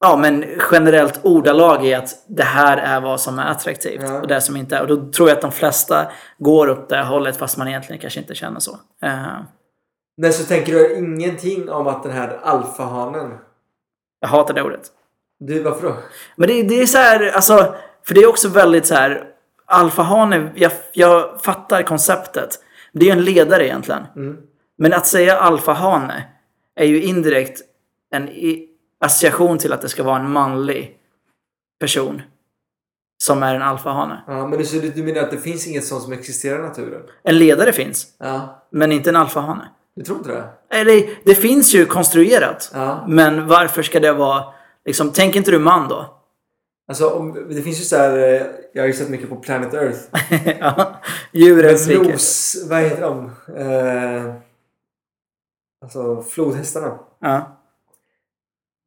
[0.00, 4.20] Ja men generellt ordalag i att det här är vad som är attraktivt Ja.
[4.20, 4.80] och det som inte är.
[4.82, 6.06] Och då tror jag att de flesta
[6.38, 8.78] går åt det hållet fast man egentligen kanske inte känner så.
[9.02, 9.26] Eh,
[10.16, 13.38] Nej, så tänker du ingenting om att den här alfahanen.
[14.20, 14.82] jag hatar det ordet.
[15.40, 15.94] Du, varför då?
[16.36, 17.74] Men det, det är så här, alltså,
[18.06, 19.24] för det är också väldigt så här,
[19.66, 22.58] alfahane, jag, jag fattar konceptet.
[22.92, 24.02] Det är ju en ledare egentligen.
[24.16, 24.36] Mm.
[24.78, 26.24] Men att säga alfahane
[26.76, 27.60] är ju indirekt
[28.10, 28.28] en
[29.04, 30.98] association till att det ska vara en manlig
[31.80, 32.22] person.
[33.22, 34.22] Som är en alfahane.
[34.26, 37.02] Ja, men du, du, menar att det finns inget sånt som existerar i naturen?
[37.22, 38.62] En ledare finns, Ja.
[38.70, 39.68] men inte en alfahane.
[39.96, 40.48] Du tror inte det?
[40.76, 42.70] Eller, det finns ju konstruerat.
[42.74, 43.04] Ja.
[43.08, 44.44] Men varför ska det vara,
[44.84, 46.12] liksom, tänk inte du man då?
[46.88, 48.18] Alltså, om, det finns ju så här...
[48.18, 48.42] eh,
[48.74, 49.98] Jag har ju sett mycket på Planet Earth.
[50.60, 51.00] ja,
[51.32, 52.12] djurens Men rike.
[52.12, 52.56] nos...
[52.70, 53.30] Vad heter de?
[53.56, 54.34] Eh,
[55.82, 56.98] alltså flodhästarna.
[57.20, 57.55] Ja.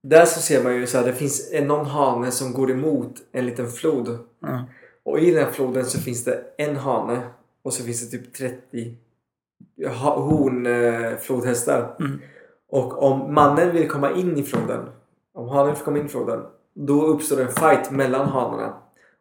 [0.04, 3.14] Där så ser man ju så här, det finns en- någon hane som går emot
[3.32, 4.18] en liten flod.
[4.40, 4.64] Ja.
[5.04, 7.22] Och i den här floden så finns det en hane
[7.64, 8.96] och så finns det typ 30
[9.88, 11.96] ha- honflodhästar.
[12.00, 12.20] Mm.
[12.72, 14.90] Och om mannen vill komma in i floden,
[15.34, 16.42] om hanen får komma in i floden,
[16.74, 18.74] då uppstår en fight mellan hanorna.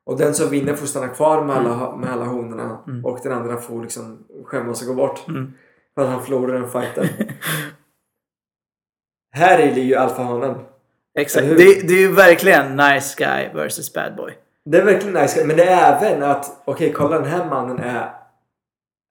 [0.05, 3.05] Och den som vinner får stanna kvar med alla, ha- med alla honorna Mm.
[3.05, 5.29] och den andra får liksom skämmas och gå bort.
[5.29, 5.53] Mm.
[5.95, 7.07] För att han förlorar den fighten.
[9.33, 10.55] Här ligger ju alfahanen.
[11.18, 11.47] Exakt.
[11.47, 11.57] Det,
[11.89, 14.33] det är ju verkligen nice guy versus bad boy.
[14.64, 15.45] Det är verkligen nice.
[15.45, 18.11] Men det är även att, okej kolla den här mannen är,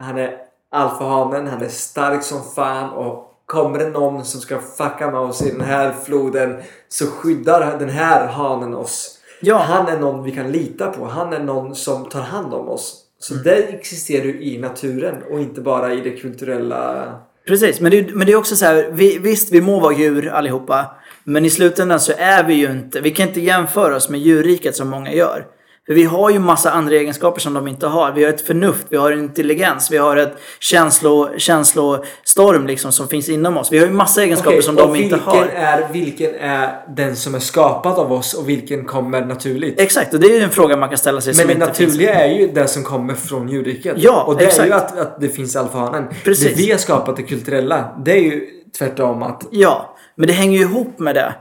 [0.03, 0.37] han är
[0.71, 5.41] alfahanen, han är stark som fan och kommer det någon som ska fucka med oss
[5.41, 9.19] i den här floden så skyddar den här hanen oss.
[9.41, 9.57] Ja.
[9.57, 11.05] Han är någon vi kan lita på.
[11.05, 13.03] Han är någon som tar hand om oss.
[13.19, 13.43] Så Mm.
[13.43, 17.13] det existerar ju i naturen och inte bara i det kulturella.
[17.47, 19.93] Precis, men det, är- men det är också så här, vi, visst vi må vara
[19.93, 20.95] djur allihopa.
[21.23, 24.75] Men i slutändan så är vi ju inte, vi kan inte jämföra oss med djurriket
[24.75, 25.45] som många gör.
[25.87, 28.11] För vi har ju massa andra egenskaper som de inte har.
[28.11, 33.07] Vi har ett förnuft, vi har en intelligens, vi har ett känslo, känslostorm liksom som
[33.07, 33.71] finns inom oss.
[33.71, 35.45] Vi har ju massa egenskaper Okej, som de inte har.
[35.45, 39.79] Är, vilken är den som är skapad av oss och vilken kommer naturligt?
[39.79, 41.79] Exakt, och det är ju en fråga man kan ställa sig Men det inte finns.
[41.79, 43.95] naturliga är ju det som kommer från djurriket.
[43.97, 44.69] Ja, och det är exakt.
[44.69, 46.03] ju att, att det finns alfahanen.
[46.23, 46.55] Precis.
[46.55, 49.47] Det vi har skapat det kulturella, det är ju tvärtom att...
[49.51, 51.35] Ja, men det hänger ju ihop med det.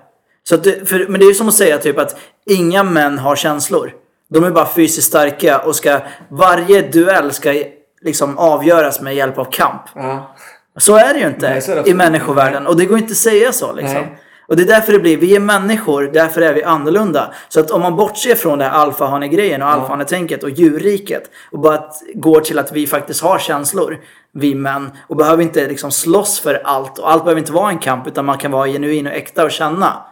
[0.48, 2.16] Så det, för, men det är ju som att säga typ att
[2.46, 3.92] inga män har känslor.
[4.28, 7.54] De är bara fysiskt starka och ska, varje duell ska
[8.02, 9.82] liksom avgöras med hjälp av kamp.
[9.94, 10.36] Ja.
[10.76, 12.66] Så är det ju inte Nej, i människovärlden.
[12.66, 14.00] Och det går inte att säga så liksom.
[14.00, 14.18] Nej.
[14.48, 17.34] Och det är därför det blir, vi är människor, därför är vi annorlunda.
[17.48, 21.84] Så att om man bortser från det här alfahane-grejen och alfahane-tänket och djurriket och bara
[22.14, 23.98] går till att vi faktiskt har känslor,
[24.32, 27.78] vi män, och behöver inte liksom slåss för allt och allt behöver inte vara en
[27.78, 30.04] kamp utan man kan vara genuin och äkta och känna.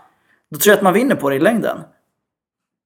[0.50, 1.78] Då tror jag att man vinner på det i längden.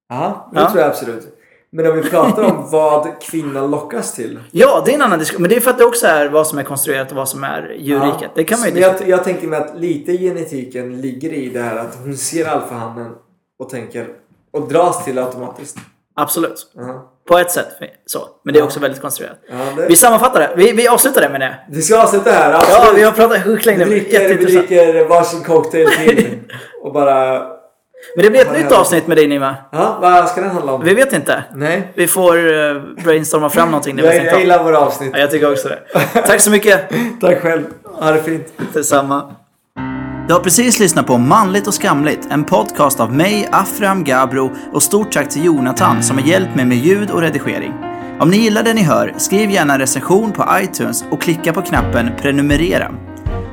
[0.09, 0.69] Ja, det Ja.
[0.71, 1.35] tror jag absolut.
[1.71, 4.39] Men om vi pratar om vad kvinnan lockas till.
[4.51, 5.43] Ja, det är en annan diskussion.
[5.43, 7.45] Men det är för att det också är vad som är konstruerat och vad som
[7.45, 8.31] är djurriket.
[8.35, 11.77] Det kan man ju jag, jag tänker mig att lite genetiken ligger i det här
[11.77, 13.13] att hon ser alfahannen
[13.59, 14.07] och tänker
[14.53, 15.77] och dras till automatiskt.
[16.17, 16.73] Absolut.
[16.75, 17.13] Ja.
[17.29, 17.69] På ett sätt
[18.07, 18.19] så.
[18.45, 19.39] Men det är också väldigt konstruerat.
[19.51, 20.51] Ja, det, Vi sammanfattar det.
[20.57, 21.59] Vi, vi avslutar det med det.
[21.71, 22.53] vi ska avsluta här.
[22.53, 22.79] Absolut.
[22.85, 23.85] Ja, vi har pratat sjukt vi, länge.
[23.85, 26.39] dricker, vi dricker varsin cocktail till.
[26.83, 27.58] och bara...
[28.17, 29.55] Men det blir ett nytt avsnitt med dig Nima.
[29.73, 30.85] Ja, vad ska den handla om?
[30.85, 31.45] Vi vet inte.
[31.55, 31.93] Nej.
[31.95, 33.99] Vi får uh, brainstorma fram någonting.
[33.99, 35.11] Jag, jag gillar våra avsnitt.
[35.13, 35.79] Ja, jag tycker också det.
[36.27, 36.89] Tack så mycket.
[37.21, 37.65] Tack själv.
[37.85, 38.53] Ha det fint.
[38.73, 39.35] Detsamma.
[40.29, 44.83] Du har precis lyssnat på Manligt och skamligt, en podcast av mig, Afram Gabro och
[44.83, 47.73] stort tack till Jonathan som har hjälpt mig med ljud och redigering.
[48.21, 51.63] Om ni gillar det ni hör, skriv gärna en recension på iTunes och klicka på
[51.63, 52.91] knappen prenumerera.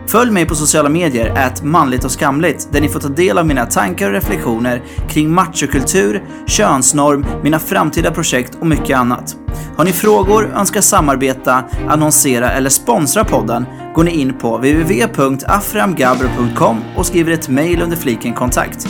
[0.07, 3.45] Följ mig på sociala medier, ät manligt och skamligt, där ni får ta del av
[3.45, 9.35] mina tankar och reflektioner kring machokultur, könsnorm, mina framtida projekt och mycket annat.
[9.77, 17.05] Har ni frågor, önskar samarbeta, annonsera eller sponsra podden går ni in på www.aframgabro.com och
[17.05, 18.87] skriver ett mejl under fliken kontakt.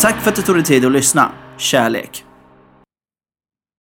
[0.00, 1.30] Tack för att du tog dig tid att lyssna.
[1.58, 2.25] Kärlek.